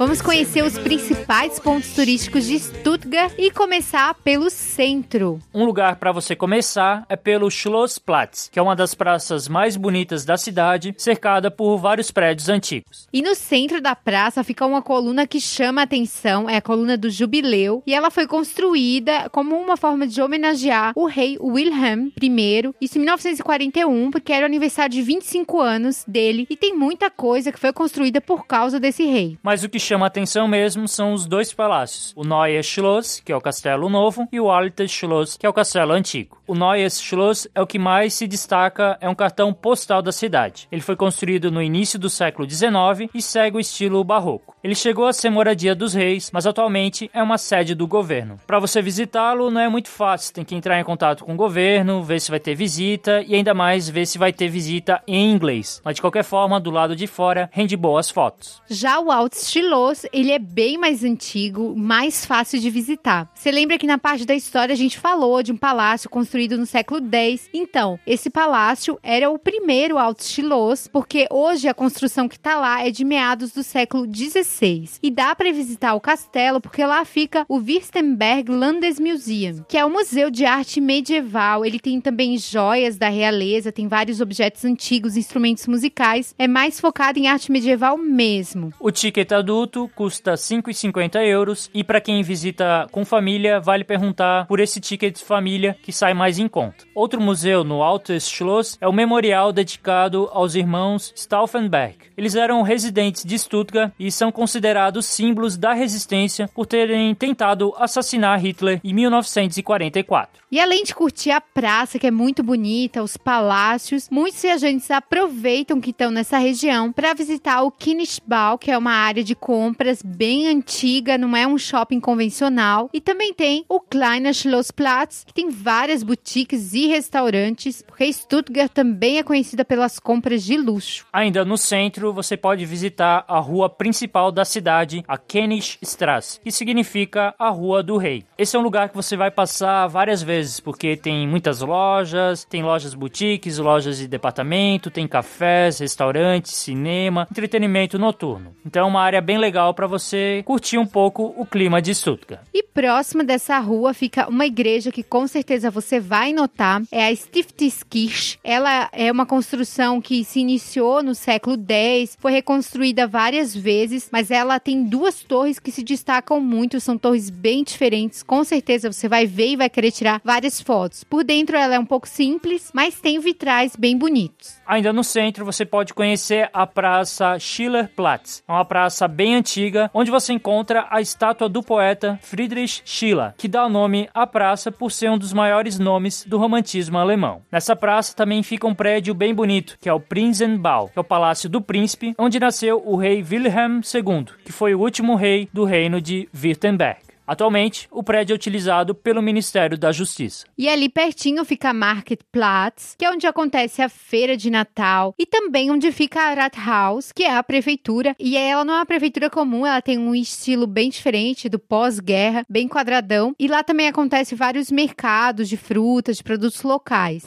Vamos 0.03 0.21
conhecer 0.21 0.65
os 0.65 0.77
principais 0.77 1.61
pontos 1.61 1.95
turísticos 1.95 2.45
de 2.45 2.59
Stuttgart 2.59 3.35
e 3.39 3.53
começar 3.53 4.13
pelo 4.15 4.51
centro. 4.51 5.39
Um 5.55 5.65
lugar 5.65 5.95
para 5.95 6.11
você 6.11 6.35
começar 6.35 7.07
é 7.09 7.15
pelo 7.15 7.49
Schlossplatz, 7.49 8.49
que 8.51 8.59
é 8.59 8.63
uma 8.63 8.75
das 8.75 8.97
praças 8.97 9.47
mais 9.47 9.77
bonitas 9.77 10.25
da 10.25 10.37
cidade, 10.37 10.93
cercada 10.99 11.53
por 11.53 11.79
vários 11.79 12.11
prédios 12.11 12.49
antigos. 12.49 13.07
E 13.13 13.23
no 13.23 13.37
centro 13.37 13.81
da 13.81 13.95
praça 13.95 14.43
fica 14.43 14.67
uma 14.67 14.83
coluna 14.83 15.25
que 15.25 15.41
chama 15.41 15.83
a 15.83 15.85
atenção, 15.85 16.51
é 16.51 16.57
a 16.57 16.61
coluna 16.61 16.97
do 16.97 17.09
Jubileu, 17.09 17.81
e 17.87 17.95
ela 17.95 18.11
foi 18.11 18.27
construída 18.27 19.31
como 19.31 19.55
uma 19.55 19.77
forma 19.77 20.05
de 20.05 20.21
homenagear 20.21 20.95
o 20.97 21.07
rei 21.07 21.39
Wilhelm 21.41 22.09
I, 22.21 22.75
isso 22.81 22.99
em 22.99 23.03
1941, 23.03 24.11
porque 24.11 24.33
era 24.33 24.43
o 24.43 24.47
aniversário 24.47 24.93
de 24.93 25.01
25 25.03 25.61
anos 25.61 26.05
dele, 26.09 26.45
e 26.51 26.57
tem 26.57 26.77
muita 26.77 27.09
coisa 27.09 27.53
que 27.53 27.61
foi 27.61 27.73
construída 27.73 28.21
por 28.21 28.49
causa 28.49 28.81
desse 28.81 29.05
rei. 29.05 29.39
Mas 29.41 29.63
o 29.63 29.69
que 29.69 29.92
chama 29.93 30.07
atenção 30.07 30.49
mesmo 30.49 30.89
são 30.89 31.13
os 31.13 31.27
dois 31.27 31.53
palácios, 31.53 32.15
o 32.17 32.25
Neues 32.25 32.65
Schloss, 32.65 33.21
que 33.23 33.31
é 33.31 33.37
o 33.37 33.43
castelo 33.43 33.91
novo, 33.91 34.27
e 34.33 34.41
o 34.41 34.51
Altes 34.51 34.91
Schloss, 34.91 35.37
que 35.37 35.45
é 35.45 35.49
o 35.51 35.53
castelo 35.53 35.93
antigo. 35.93 36.39
O 36.47 36.55
Neues 36.55 36.99
Schloss 36.99 37.47
é 37.55 37.61
o 37.61 37.67
que 37.67 37.79
mais 37.79 38.15
se 38.15 38.27
destaca, 38.27 38.97
é 39.03 39.09
um 39.09 39.15
cartão 39.15 39.53
postal 39.53 40.01
da 40.01 40.11
cidade. 40.11 40.67
Ele 40.73 40.81
foi 40.81 40.97
construído 40.97 41.51
no 41.51 41.61
início 41.61 41.99
do 41.99 42.09
século 42.09 42.49
XIX 42.49 43.11
e 43.13 43.21
segue 43.21 43.59
o 43.59 43.61
estilo 43.61 44.03
barroco. 44.03 44.57
Ele 44.65 44.75
chegou 44.75 45.07
a 45.07 45.13
ser 45.13 45.29
moradia 45.29 45.75
dos 45.75 45.93
reis, 45.93 46.31
mas 46.33 46.47
atualmente 46.47 47.11
é 47.13 47.23
uma 47.23 47.37
sede 47.37 47.75
do 47.75 47.87
governo. 47.87 48.39
Para 48.47 48.61
você 48.61 48.81
visitá-lo 48.81 49.51
não 49.51 49.61
é 49.61 49.69
muito 49.69 49.91
fácil, 49.91 50.33
tem 50.33 50.45
que 50.45 50.55
entrar 50.55 50.81
em 50.81 50.85
contato 50.85 51.25
com 51.25 51.35
o 51.35 51.37
governo, 51.37 52.03
ver 52.03 52.21
se 52.21 52.31
vai 52.31 52.41
ter 52.41 52.55
visita 52.55 53.23
e 53.27 53.35
ainda 53.35 53.53
mais 53.53 53.91
ver 53.91 54.07
se 54.07 54.19
vai 54.19 54.33
ter 54.33 54.49
visita 54.49 55.03
em 55.07 55.31
inglês. 55.31 55.83
Mas 55.85 55.97
de 55.97 56.01
qualquer 56.01 56.25
forma, 56.25 56.59
do 56.59 56.71
lado 56.71 56.97
de 56.97 57.07
fora, 57.07 57.51
rende 57.53 57.77
boas 57.77 58.09
fotos. 58.09 58.63
Já 58.71 58.99
o 58.99 59.11
Altes 59.11 59.51
Schloss 59.51 59.82
ele 60.13 60.31
é 60.31 60.39
bem 60.39 60.79
mais 60.79 61.03
antigo, 61.03 61.75
mais 61.77 62.25
fácil 62.25 62.61
de 62.61 62.71
visitar. 62.71 63.31
Você 63.35 63.51
lembra 63.51 63.79
que 63.79 63.87
na 63.87 63.99
parte 63.99 64.25
da 64.25 64.35
história 64.35 64.73
a 64.73 64.77
gente 64.77 64.99
falou 64.99 65.43
de 65.43 65.53
um 65.53 65.57
palácio 65.57 66.09
construído 66.09 66.57
no 66.57 66.67
século 66.67 67.01
X? 67.01 67.49
Então, 67.53 67.99
esse 68.07 68.31
palácio 68.31 68.99
era 69.03 69.31
o 69.31 69.39
primeiro 69.39 69.99
Alto 69.99 70.21
Estilos, 70.21 70.87
porque 70.87 71.27
hoje 71.31 71.69
a 71.69 71.75
construção 71.75 72.29
que 72.29 72.37
está 72.37 72.59
lá 72.59 72.87
é 72.87 72.91
de 72.91 73.05
meados 73.05 73.53
do 73.53 73.63
século 73.63 74.07
XVI. 74.07 74.89
E 75.03 75.11
dá 75.11 75.35
para 75.35 75.53
visitar 75.53 75.95
o 75.95 76.01
castelo 76.01 76.61
porque 76.61 76.85
lá 76.85 77.05
fica 77.05 77.45
o 77.49 77.57
Württemberg 77.57 78.51
Landesmuseum, 78.51 79.65
que 79.69 79.79
é 79.79 79.85
um 79.85 79.93
museu 79.93 80.31
de 80.31 80.45
arte 80.45 80.81
medieval. 80.81 81.65
Ele 81.65 81.81
tem 81.81 82.01
também 82.01 82.37
joias 82.39 82.97
da 82.97 83.09
realeza, 83.09 83.73
tem 83.73 83.89
vários 83.89 84.21
objetos 84.21 84.65
antigos, 84.65 85.17
instrumentos 85.17 85.67
musicais. 85.67 86.35
É 86.39 86.47
mais 86.47 86.79
focado 86.79 87.19
em 87.19 87.29
arte 87.29 87.51
medieval 87.51 87.97
mesmo. 87.97 88.73
O 88.79 88.91
ticket 88.91 89.33
adulto 89.33 89.72
custa 89.95 90.35
5,50 90.35 91.25
euros 91.27 91.71
e 91.73 91.83
para 91.83 92.01
quem 92.01 92.23
visita 92.23 92.87
com 92.91 93.05
família, 93.05 93.61
vale 93.61 93.85
perguntar 93.85 94.47
por 94.47 94.61
esse 94.61 94.81
ticket 94.81 95.19
de 95.19 95.25
família 95.25 95.77
que 95.83 95.93
sai 95.93 96.15
mais 96.15 96.39
em 96.39 96.49
conta. 96.49 96.85
Outro 96.95 97.21
museu 97.21 97.65
no 97.65 97.83
Altes 97.83 98.29
Schloss 98.29 98.77
é 98.81 98.87
o 98.87 98.93
memorial 98.93 99.53
dedicado 99.53 100.29
aos 100.33 100.55
irmãos 100.55 101.13
Stauffenberg. 101.17 101.97
Eles 102.17 102.35
eram 102.35 102.63
residentes 102.63 103.25
de 103.25 103.39
Stuttgart 103.39 103.93
e 103.99 104.11
são 104.11 104.31
considerados 104.31 105.07
símbolos 105.07 105.57
da 105.57 105.73
resistência 105.73 106.49
por 106.55 106.67
terem 106.67 107.15
tentado 107.15 107.75
assassinar 107.79 108.39
Hitler 108.39 108.81
em 108.85 108.93
1944. 108.93 110.43
E 110.51 110.61
além 110.61 110.85
de 110.85 110.95
curtir 110.95 111.31
a 111.31 111.41
praça, 111.41 111.99
que 111.99 112.07
é 112.07 112.11
muito 112.11 112.43
bonita, 112.43 113.03
os 113.03 113.17
palácios, 113.17 114.11
muitos 114.11 114.43
viajantes 114.43 114.91
aproveitam 114.91 115.81
que 115.81 115.91
estão 115.91 116.11
nessa 116.11 116.37
região 116.37 116.93
para 116.93 117.15
visitar 117.15 117.63
o 117.63 117.71
Kinnischbau, 117.71 118.59
que 118.59 118.71
é 118.71 118.77
uma 118.77 118.93
área 118.93 119.25
de 119.25 119.35
compras 119.63 120.03
bem 120.03 120.49
antiga, 120.49 121.17
não 121.17 121.37
é 121.37 121.47
um 121.47 121.57
shopping 121.57 122.01
convencional. 122.01 122.91
E 122.93 123.01
também 123.01 123.33
tem 123.33 123.65
o 123.69 123.79
Kleiner 123.79 124.35
Schlossplatz, 124.35 125.23
que 125.25 125.33
tem 125.33 125.51
várias 125.51 126.03
boutiques 126.03 126.75
e 126.75 126.89
restaurantes, 126.89 127.81
porque 127.81 128.13
Stuttgart 128.13 128.73
também 128.73 129.19
é 129.19 129.23
conhecida 129.23 129.65
pelas 129.65 130.01
compras 130.01 130.43
de 130.43 130.57
luxo. 130.57 131.07
Ainda 131.13 131.45
no 131.45 131.57
centro, 131.57 132.13
você 132.13 132.37
pode 132.37 132.67
visitar 132.67 133.25
a 133.29 133.39
rua 133.39 133.71
principal 133.71 134.33
da 134.33 134.45
cidade, 134.45 135.05
a 135.07 135.17
Königstrasse, 135.17 136.41
que 136.41 136.51
significa 136.51 137.33
a 137.39 137.49
Rua 137.49 137.85
do 137.85 137.97
Rei. 137.97 138.25
Esse 138.37 138.57
é 138.57 138.59
um 138.59 138.63
lugar 138.63 138.89
que 138.89 138.97
você 138.97 139.17
vai 139.17 139.31
passar 139.31 139.87
várias 139.87 140.25
vezes 140.25 140.59
porque 140.59 140.97
tem 140.97 141.29
muitas 141.29 141.61
lojas, 141.61 142.45
tem 142.45 142.65
lojas 142.65 142.95
boutiques, 142.95 143.59
lojas 143.59 143.99
de 143.99 144.09
departamento, 144.09 144.91
tem 144.91 145.07
cafés, 145.07 145.79
restaurantes, 145.79 146.53
cinema, 146.53 147.29
entretenimento 147.31 147.97
noturno. 147.97 148.57
Então 148.67 148.83
é 148.83 148.89
uma 148.89 149.01
área 149.01 149.21
bem 149.21 149.39
legal 149.39 149.52
para 149.75 149.87
você 149.87 150.43
curtir 150.45 150.79
um 150.79 150.87
pouco 150.87 151.35
o 151.37 151.47
clima 151.47 151.81
de 151.81 151.95
Stuttgart. 151.95 152.43
E 152.53 152.63
próximo 152.63 153.23
dessa 153.23 153.59
rua 153.59 153.93
fica 153.93 154.29
uma 154.29 154.47
igreja 154.47 154.91
que 154.91 155.03
com 155.03 155.27
certeza 155.27 155.71
você 155.71 156.01
vai 156.01 156.33
notar, 156.33 156.83
é 156.91 157.07
a 157.07 157.15
Stiftskirche. 157.15 158.39
Ela 158.43 158.89
é 158.93 159.11
uma 159.13 159.27
construção 159.27 160.01
que 160.01 160.25
se 160.25 160.41
iniciou 160.41 161.03
no 161.03 161.15
século 161.15 161.57
X, 161.69 162.17
foi 162.19 162.33
reconstruída 162.33 163.07
várias 163.07 163.55
vezes, 163.55 164.09
mas 164.11 164.31
ela 164.31 164.59
tem 164.59 164.85
duas 164.85 165.23
torres 165.23 165.59
que 165.59 165.71
se 165.71 165.83
destacam 165.83 166.41
muito, 166.41 166.81
são 166.81 166.97
torres 166.97 167.31
bem 167.31 167.63
diferentes. 167.63 168.23
Com 168.23 168.43
certeza 168.45 168.91
você 168.91 169.09
vai 169.09 169.27
ver 169.27 169.51
e 169.51 169.57
vai 169.57 169.69
querer 169.69 169.91
tirar 169.91 170.21
várias 170.25 170.61
fotos. 170.61 171.05
Por 171.05 171.25
dentro 171.25 171.57
ela 171.57 171.75
é 171.75 171.79
um 171.79 171.87
pouco 171.87 172.09
simples, 172.09 172.71
mas 172.73 173.01
tem 173.01 173.19
vitrais 173.21 173.77
bem 173.77 173.97
bonitos. 173.97 174.57
Ainda 174.67 174.93
no 174.93 175.05
centro 175.05 175.45
você 175.45 175.65
pode 175.65 175.93
conhecer 175.93 176.49
a 176.53 176.67
praça 176.67 177.39
Schillerplatz. 177.39 178.43
É 178.49 178.53
uma 178.53 178.65
praça 178.65 179.07
bem 179.07 179.32
antiga, 179.35 179.91
onde 179.93 180.11
você 180.11 180.33
encontra 180.33 180.87
a 180.91 181.01
estátua 181.01 181.49
do 181.49 181.63
poeta 181.63 182.19
Friedrich 182.23 182.83
Schiller, 182.85 183.35
que 183.37 183.49
dá 183.49 183.67
o 183.67 183.69
nome 183.69 184.09
à 184.15 184.27
praça 184.27 184.71
por 184.71 184.91
ser 184.91 185.11
um 185.11 185.19
dos 185.19 185.33
maiores 185.33 185.79
nomes 185.79 186.25
do 186.25 186.39
romantismo 186.39 186.99
alemão. 186.99 187.43
Nessa 187.51 187.77
praça 187.77 188.15
também 188.15 188.43
fica 188.43 188.67
um 188.67 188.75
prédio 188.75 189.15
bem 189.15 189.35
bonito, 189.35 189.77
que 189.81 189.89
é 189.89 189.93
o 189.93 190.01
Prinzenbau, 190.01 190.89
que 190.89 190.99
é 190.99 191.01
o 191.01 191.05
Palácio 191.05 191.49
do 191.49 191.61
Príncipe, 191.61 192.15
onde 192.19 192.41
nasceu 192.41 192.83
o 192.85 192.97
rei 192.97 193.25
Wilhelm 193.29 193.81
II, 193.83 194.27
que 194.45 194.53
foi 194.53 194.75
o 194.75 194.81
último 194.81 195.15
rei 195.15 195.49
do 195.53 195.65
reino 195.65 196.01
de 196.01 196.29
Württemberg. 196.35 197.12
Atualmente, 197.27 197.89
o 197.91 198.03
prédio 198.03 198.35
é 198.35 198.37
utilizado 198.37 198.95
pelo 198.95 199.23
Ministério 199.23 199.79
da 199.79 199.93
Justiça. 199.93 200.45
E 200.59 200.69
ali 200.69 200.89
pertinho 200.89 201.45
fica 201.45 201.71
a 201.71 201.75
Marketplatz, 201.75 202.95
que 202.99 203.05
é 203.05 203.11
onde 203.11 203.27
acontece 203.27 203.81
a 203.81 203.89
feira 203.89 204.37
de 204.37 204.51
Natal, 204.51 205.15
e 205.19 205.25
também 205.25 205.71
onde 205.71 205.93
fica 205.93 206.21
a 206.21 206.35
Rathaus, 206.35 207.13
que 207.13 207.23
é 207.23 207.35
a 207.35 207.43
prefeitura. 207.43 208.15
E 208.19 208.37
ela 208.37 208.65
não 208.65 208.75
é 208.75 208.79
uma 208.79 208.87
prefeitura 208.87 209.31
comum, 209.31 209.67
ela 209.67 209.81
tem 209.81 209.99
um 209.99 210.15
estilo 210.15 210.67
bem 210.67 210.91
diferente 210.91 211.49
do 211.49 211.59
pós-guerra, 211.59 212.45
bem 212.49 212.67
quadradão. 212.67 213.35
E 213.39 213.47
lá 213.47 213.63
também 213.63 213.89
acontece 213.89 214.35
vários 214.35 214.71
mercados 214.71 215.49
de 215.49 215.57
frutas, 215.57 216.17
de 216.17 216.25
produtos 216.25 216.63
locais. 216.63 217.25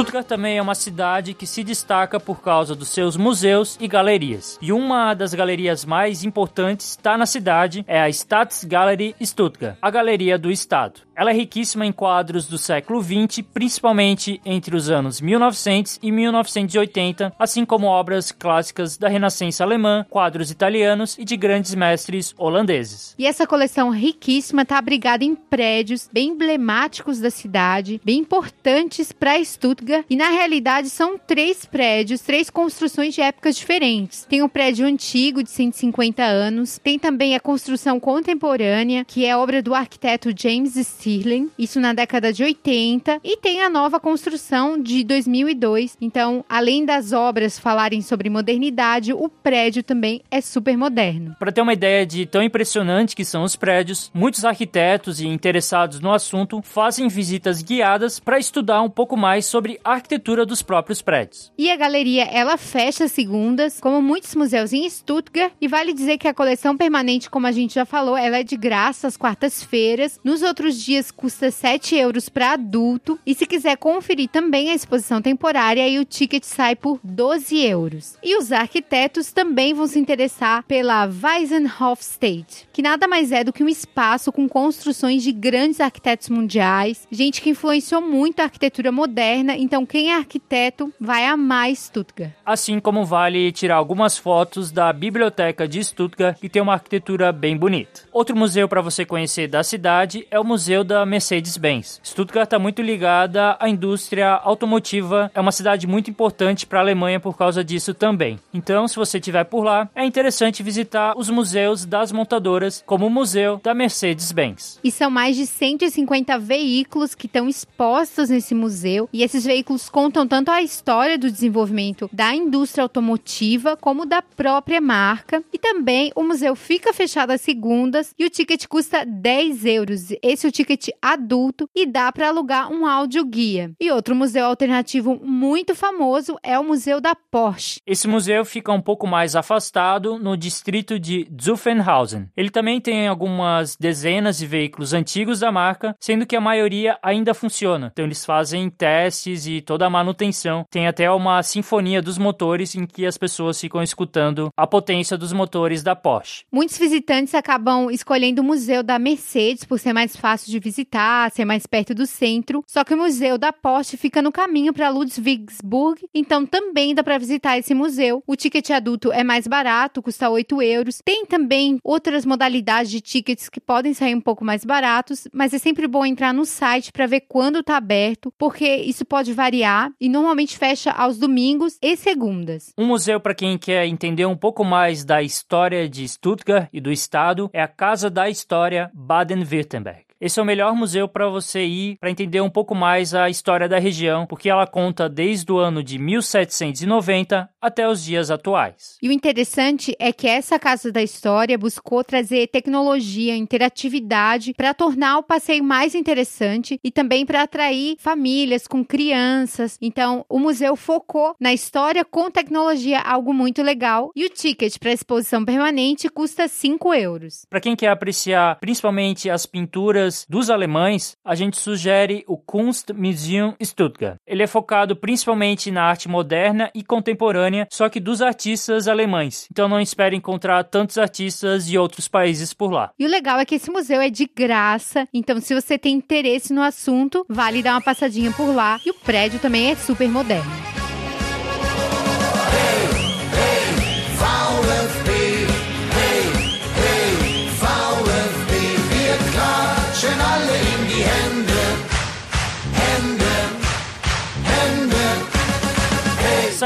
Stuttgart 0.00 0.26
também 0.26 0.56
é 0.56 0.62
uma 0.62 0.74
cidade 0.74 1.34
que 1.34 1.46
se 1.46 1.62
destaca 1.62 2.18
por 2.18 2.40
causa 2.40 2.74
dos 2.74 2.88
seus 2.88 3.18
museus 3.18 3.76
e 3.78 3.86
galerias. 3.86 4.58
E 4.62 4.72
uma 4.72 5.12
das 5.12 5.34
galerias 5.34 5.84
mais 5.84 6.24
importantes 6.24 6.88
está 6.88 7.18
na 7.18 7.26
cidade, 7.26 7.84
é 7.86 8.00
a 8.00 8.08
Staatsgalerie 8.08 9.14
Stuttgart, 9.22 9.76
a 9.82 9.90
galeria 9.90 10.38
do 10.38 10.50
estado. 10.50 11.02
Ela 11.14 11.32
é 11.32 11.34
riquíssima 11.34 11.84
em 11.84 11.92
quadros 11.92 12.48
do 12.48 12.56
século 12.56 13.02
XX, 13.02 13.44
principalmente 13.52 14.40
entre 14.42 14.74
os 14.74 14.88
anos 14.88 15.20
1900 15.20 15.98
e 16.02 16.10
1980, 16.10 17.34
assim 17.38 17.66
como 17.66 17.86
obras 17.86 18.32
clássicas 18.32 18.96
da 18.96 19.06
Renascença 19.06 19.62
alemã, 19.62 20.06
quadros 20.08 20.50
italianos 20.50 21.18
e 21.18 21.26
de 21.26 21.36
grandes 21.36 21.74
mestres 21.74 22.34
holandeses. 22.38 23.14
E 23.18 23.26
essa 23.26 23.46
coleção 23.46 23.90
riquíssima 23.90 24.62
está 24.62 24.78
abrigada 24.78 25.22
em 25.22 25.34
prédios 25.34 26.08
bem 26.10 26.30
emblemáticos 26.30 27.20
da 27.20 27.28
cidade, 27.28 28.00
bem 28.02 28.20
importantes 28.20 29.12
para 29.12 29.44
Stuttgart 29.44 29.89
antiga 29.90 30.04
e 30.08 30.16
na 30.16 30.28
realidade 30.28 30.88
são 30.88 31.18
três 31.18 31.64
prédios, 31.64 32.20
três 32.20 32.48
construções 32.48 33.14
de 33.14 33.20
épocas 33.20 33.56
diferentes. 33.56 34.24
Tem 34.28 34.42
um 34.42 34.48
prédio 34.48 34.86
antigo 34.86 35.42
de 35.42 35.50
150 35.50 36.22
anos, 36.22 36.78
tem 36.78 36.98
também 36.98 37.34
a 37.34 37.40
construção 37.40 37.98
contemporânea, 37.98 39.04
que 39.04 39.26
é 39.26 39.36
obra 39.36 39.62
do 39.62 39.74
arquiteto 39.74 40.30
James 40.36 40.74
Stirling, 40.74 41.50
isso 41.58 41.80
na 41.80 41.92
década 41.92 42.32
de 42.32 42.44
80, 42.44 43.20
e 43.24 43.36
tem 43.36 43.62
a 43.62 43.68
nova 43.68 43.98
construção 43.98 44.80
de 44.80 45.02
2002. 45.04 45.96
Então, 46.00 46.44
além 46.48 46.84
das 46.84 47.12
obras 47.12 47.58
falarem 47.58 48.00
sobre 48.00 48.30
modernidade, 48.30 49.12
o 49.12 49.28
prédio 49.28 49.82
também 49.82 50.22
é 50.30 50.40
super 50.40 50.76
moderno. 50.76 51.34
Para 51.38 51.52
ter 51.52 51.60
uma 51.60 51.72
ideia 51.72 52.06
de 52.06 52.26
tão 52.26 52.42
impressionante 52.42 53.16
que 53.16 53.24
são 53.24 53.42
os 53.42 53.56
prédios, 53.56 54.10
muitos 54.14 54.44
arquitetos 54.44 55.20
e 55.20 55.26
interessados 55.26 56.00
no 56.00 56.12
assunto 56.12 56.62
fazem 56.62 57.08
visitas 57.08 57.62
guiadas 57.62 58.20
para 58.20 58.38
estudar 58.38 58.82
um 58.82 58.90
pouco 58.90 59.16
mais 59.16 59.46
sobre 59.46 59.79
a 59.84 59.92
arquitetura 59.92 60.46
dos 60.46 60.62
próprios 60.62 61.02
prédios. 61.02 61.52
E 61.56 61.70
a 61.70 61.76
galeria 61.76 62.24
ela 62.24 62.56
fecha 62.56 63.08
segundas, 63.08 63.80
como 63.80 64.00
muitos 64.02 64.34
museus 64.34 64.72
em 64.72 64.88
Stuttgart, 64.88 65.52
e 65.60 65.68
vale 65.68 65.92
dizer 65.92 66.18
que 66.18 66.28
a 66.28 66.34
coleção 66.34 66.76
permanente, 66.76 67.30
como 67.30 67.46
a 67.46 67.52
gente 67.52 67.74
já 67.74 67.84
falou, 67.84 68.16
ela 68.16 68.38
é 68.38 68.42
de 68.42 68.56
graça 68.56 69.06
às 69.06 69.16
quartas-feiras. 69.16 70.20
Nos 70.24 70.42
outros 70.42 70.76
dias 70.76 71.10
custa 71.10 71.50
7 71.50 71.96
euros 71.96 72.28
para 72.28 72.52
adulto. 72.52 73.18
E 73.26 73.34
se 73.34 73.46
quiser 73.46 73.76
conferir 73.76 74.28
também 74.28 74.70
a 74.70 74.74
exposição 74.74 75.20
temporária, 75.22 75.84
aí 75.84 75.98
o 75.98 76.04
ticket 76.04 76.44
sai 76.44 76.76
por 76.76 76.98
12 77.02 77.56
euros. 77.64 78.16
E 78.22 78.36
os 78.36 78.52
arquitetos 78.52 79.32
também 79.32 79.74
vão 79.74 79.86
se 79.86 79.98
interessar 79.98 80.62
pela 80.64 81.06
Weisenhofstadt, 81.06 82.68
que 82.72 82.82
nada 82.82 83.06
mais 83.06 83.32
é 83.32 83.44
do 83.44 83.52
que 83.52 83.64
um 83.64 83.68
espaço 83.68 84.32
com 84.32 84.48
construções 84.48 85.22
de 85.22 85.32
grandes 85.32 85.80
arquitetos 85.80 86.28
mundiais, 86.28 87.06
gente 87.10 87.40
que 87.40 87.50
influenciou 87.50 88.00
muito 88.00 88.40
a 88.40 88.44
arquitetura 88.44 88.92
moderna, 88.92 89.56
então 89.70 89.86
quem 89.86 90.10
é 90.10 90.16
arquiteto 90.16 90.92
vai 91.00 91.24
amar 91.24 91.72
Stuttgart. 91.76 92.32
Assim 92.44 92.80
como 92.80 93.04
vale 93.04 93.52
tirar 93.52 93.76
algumas 93.76 94.18
fotos 94.18 94.72
da 94.72 94.92
biblioteca 94.92 95.68
de 95.68 95.84
Stuttgart, 95.84 96.36
que 96.40 96.48
tem 96.48 96.60
uma 96.60 96.72
arquitetura 96.72 97.30
bem 97.30 97.56
bonita. 97.56 98.00
Outro 98.12 98.34
museu 98.34 98.68
para 98.68 98.82
você 98.82 99.04
conhecer 99.04 99.46
da 99.46 99.62
cidade 99.62 100.26
é 100.28 100.40
o 100.40 100.44
Museu 100.44 100.82
da 100.82 101.06
Mercedes-Benz. 101.06 102.00
Stuttgart 102.02 102.46
está 102.46 102.58
muito 102.58 102.82
ligada 102.82 103.56
à 103.60 103.68
indústria 103.68 104.32
automotiva, 104.32 105.30
é 105.32 105.40
uma 105.40 105.52
cidade 105.52 105.86
muito 105.86 106.10
importante 106.10 106.66
para 106.66 106.80
a 106.80 106.82
Alemanha 106.82 107.20
por 107.20 107.38
causa 107.38 107.62
disso 107.62 107.94
também. 107.94 108.40
Então, 108.52 108.88
se 108.88 108.96
você 108.96 109.18
estiver 109.18 109.44
por 109.44 109.62
lá, 109.62 109.88
é 109.94 110.04
interessante 110.04 110.64
visitar 110.64 111.16
os 111.16 111.30
museus 111.30 111.84
das 111.84 112.10
montadoras, 112.10 112.82
como 112.84 113.06
o 113.06 113.10
Museu 113.10 113.60
da 113.62 113.72
Mercedes-Benz. 113.72 114.80
E 114.82 114.90
são 114.90 115.12
mais 115.12 115.36
de 115.36 115.46
150 115.46 116.36
veículos 116.40 117.14
que 117.14 117.26
estão 117.26 117.48
expostos 117.48 118.30
nesse 118.30 118.52
museu, 118.52 119.08
e 119.12 119.22
esses 119.22 119.44
veículos 119.44 119.59
contam 119.90 120.26
tanto 120.26 120.50
a 120.50 120.62
história 120.62 121.18
do 121.18 121.30
desenvolvimento 121.30 122.08
da 122.12 122.34
indústria 122.34 122.82
automotiva 122.82 123.76
como 123.76 124.06
da 124.06 124.22
própria 124.22 124.80
marca. 124.80 125.42
E 125.52 125.58
também 125.58 126.12
o 126.14 126.22
museu 126.22 126.54
fica 126.56 126.92
fechado 126.92 127.30
às 127.30 127.40
segundas 127.40 128.14
e 128.18 128.24
o 128.24 128.30
ticket 128.30 128.66
custa 128.66 129.04
10 129.04 129.64
euros. 129.64 130.08
Esse 130.22 130.46
é 130.46 130.48
o 130.48 130.52
ticket 130.52 130.88
adulto 131.00 131.68
e 131.74 131.86
dá 131.86 132.10
para 132.12 132.28
alugar 132.28 132.70
um 132.72 132.86
áudio 132.86 133.24
guia. 133.24 133.72
E 133.80 133.90
outro 133.90 134.14
museu 134.14 134.46
alternativo 134.46 135.20
muito 135.22 135.74
famoso 135.74 136.36
é 136.42 136.58
o 136.58 136.64
Museu 136.64 137.00
da 137.00 137.14
Porsche. 137.14 137.80
Esse 137.86 138.06
museu 138.06 138.44
fica 138.44 138.72
um 138.72 138.80
pouco 138.80 139.06
mais 139.06 139.34
afastado 139.36 140.18
no 140.18 140.36
distrito 140.36 140.98
de 140.98 141.28
Zuffenhausen. 141.40 142.28
Ele 142.36 142.50
também 142.50 142.80
tem 142.80 143.08
algumas 143.08 143.76
dezenas 143.76 144.38
de 144.38 144.46
veículos 144.46 144.92
antigos 144.92 145.40
da 145.40 145.52
marca, 145.52 145.94
sendo 146.00 146.26
que 146.26 146.36
a 146.36 146.40
maioria 146.40 146.98
ainda 147.02 147.34
funciona. 147.34 147.90
Então 147.92 148.04
eles 148.04 148.24
fazem 148.24 148.68
testes 148.70 149.39
e 149.46 149.60
toda 149.60 149.86
a 149.86 149.90
manutenção. 149.90 150.64
Tem 150.70 150.86
até 150.86 151.10
uma 151.10 151.42
sinfonia 151.42 152.02
dos 152.02 152.18
motores 152.18 152.74
em 152.74 152.86
que 152.86 153.06
as 153.06 153.16
pessoas 153.16 153.60
ficam 153.60 153.82
escutando 153.82 154.50
a 154.56 154.66
potência 154.66 155.16
dos 155.16 155.32
motores 155.32 155.82
da 155.82 155.94
Porsche. 155.96 156.44
Muitos 156.50 156.78
visitantes 156.78 157.34
acabam 157.34 157.90
escolhendo 157.90 158.42
o 158.42 158.44
Museu 158.44 158.82
da 158.82 158.98
Mercedes 158.98 159.64
por 159.64 159.78
ser 159.78 159.92
mais 159.92 160.16
fácil 160.16 160.50
de 160.50 160.58
visitar, 160.58 161.30
ser 161.30 161.44
mais 161.44 161.66
perto 161.66 161.94
do 161.94 162.06
centro. 162.06 162.62
Só 162.66 162.84
que 162.84 162.94
o 162.94 162.96
Museu 162.96 163.38
da 163.38 163.52
Porsche 163.52 163.96
fica 163.96 164.22
no 164.22 164.32
caminho 164.32 164.72
para 164.72 164.90
Ludwigsburg, 164.90 166.06
então 166.14 166.46
também 166.46 166.94
dá 166.94 167.02
para 167.02 167.18
visitar 167.18 167.58
esse 167.58 167.74
museu. 167.74 168.22
O 168.26 168.36
ticket 168.36 168.70
adulto 168.70 169.12
é 169.12 169.22
mais 169.24 169.46
barato, 169.46 170.02
custa 170.02 170.30
8 170.30 170.62
euros. 170.62 171.00
Tem 171.04 171.24
também 171.26 171.78
outras 171.82 172.24
modalidades 172.24 172.90
de 172.90 173.00
tickets 173.00 173.48
que 173.48 173.60
podem 173.60 173.94
sair 173.94 174.14
um 174.14 174.20
pouco 174.20 174.44
mais 174.44 174.64
baratos, 174.64 175.26
mas 175.32 175.54
é 175.54 175.58
sempre 175.58 175.86
bom 175.86 176.04
entrar 176.04 176.32
no 176.32 176.44
site 176.44 176.92
para 176.92 177.06
ver 177.06 177.20
quando 177.20 177.60
está 177.60 177.76
aberto, 177.76 178.32
porque 178.38 178.66
isso 178.66 179.04
pode 179.04 179.29
variar 179.32 179.90
e 180.00 180.08
normalmente 180.08 180.58
fecha 180.58 180.90
aos 180.90 181.18
domingos 181.18 181.78
e 181.82 181.96
segundas. 181.96 182.72
Um 182.76 182.86
museu 182.86 183.20
para 183.20 183.34
quem 183.34 183.56
quer 183.56 183.86
entender 183.86 184.26
um 184.26 184.36
pouco 184.36 184.64
mais 184.64 185.04
da 185.04 185.22
história 185.22 185.88
de 185.88 186.06
Stuttgart 186.06 186.68
e 186.72 186.80
do 186.80 186.92
estado 186.92 187.50
é 187.52 187.62
a 187.62 187.68
Casa 187.68 188.10
da 188.10 188.28
História 188.28 188.90
Baden-Württemberg. 188.94 190.09
Esse 190.20 190.38
é 190.38 190.42
o 190.42 190.46
melhor 190.46 190.74
museu 190.74 191.08
para 191.08 191.30
você 191.30 191.64
ir 191.64 191.96
para 191.98 192.10
entender 192.10 192.42
um 192.42 192.50
pouco 192.50 192.74
mais 192.74 193.14
a 193.14 193.30
história 193.30 193.66
da 193.66 193.78
região, 193.78 194.26
porque 194.26 194.50
ela 194.50 194.66
conta 194.66 195.08
desde 195.08 195.50
o 195.50 195.56
ano 195.56 195.82
de 195.82 195.98
1790 195.98 197.48
até 197.58 197.88
os 197.88 198.04
dias 198.04 198.30
atuais. 198.30 198.98
E 199.02 199.08
o 199.08 199.12
interessante 199.12 199.96
é 199.98 200.12
que 200.12 200.28
essa 200.28 200.58
Casa 200.58 200.92
da 200.92 201.02
História 201.02 201.56
buscou 201.56 202.04
trazer 202.04 202.48
tecnologia, 202.48 203.34
interatividade 203.34 204.52
para 204.52 204.74
tornar 204.74 205.16
o 205.16 205.22
passeio 205.22 205.64
mais 205.64 205.94
interessante 205.94 206.78
e 206.84 206.90
também 206.90 207.24
para 207.24 207.42
atrair 207.42 207.96
famílias 207.98 208.66
com 208.66 208.84
crianças. 208.84 209.78
Então, 209.80 210.26
o 210.28 210.38
museu 210.38 210.76
focou 210.76 211.34
na 211.40 211.54
história 211.54 212.04
com 212.04 212.30
tecnologia, 212.30 213.00
algo 213.00 213.32
muito 213.32 213.62
legal. 213.62 214.10
E 214.14 214.26
o 214.26 214.28
ticket 214.28 214.76
para 214.78 214.90
a 214.90 214.94
exposição 214.94 215.46
permanente 215.46 216.10
custa 216.10 216.46
5 216.46 216.92
euros. 216.92 217.46
Para 217.48 217.60
quem 217.60 217.74
quer 217.74 217.88
apreciar 217.88 218.58
principalmente 218.60 219.30
as 219.30 219.46
pinturas 219.46 220.09
dos 220.28 220.50
alemães, 220.50 221.16
a 221.24 221.34
gente 221.34 221.58
sugere 221.58 222.24
o 222.26 222.36
Kunstmuseum 222.36 223.54
Stuttgart. 223.62 224.16
Ele 224.26 224.42
é 224.42 224.46
focado 224.46 224.96
principalmente 224.96 225.70
na 225.70 225.84
arte 225.84 226.08
moderna 226.08 226.70
e 226.74 226.82
contemporânea, 226.82 227.66
só 227.70 227.88
que 227.88 228.00
dos 228.00 228.22
artistas 228.22 228.88
alemães. 228.88 229.46
Então 229.50 229.68
não 229.68 229.80
espere 229.80 230.16
encontrar 230.16 230.64
tantos 230.64 230.98
artistas 230.98 231.66
de 231.66 231.78
outros 231.78 232.08
países 232.08 232.52
por 232.52 232.70
lá. 232.70 232.90
E 232.98 233.06
o 233.06 233.08
legal 233.08 233.38
é 233.38 233.44
que 233.44 233.54
esse 233.54 233.70
museu 233.70 234.00
é 234.00 234.10
de 234.10 234.26
graça, 234.26 235.08
então 235.12 235.40
se 235.40 235.54
você 235.54 235.78
tem 235.78 235.94
interesse 235.94 236.52
no 236.52 236.62
assunto, 236.62 237.24
vale 237.28 237.62
dar 237.62 237.74
uma 237.74 237.80
passadinha 237.80 238.32
por 238.32 238.54
lá. 238.54 238.78
E 238.84 238.90
o 238.90 238.94
prédio 238.94 239.38
também 239.40 239.70
é 239.70 239.76
super 239.76 240.08
moderno. 240.08 240.69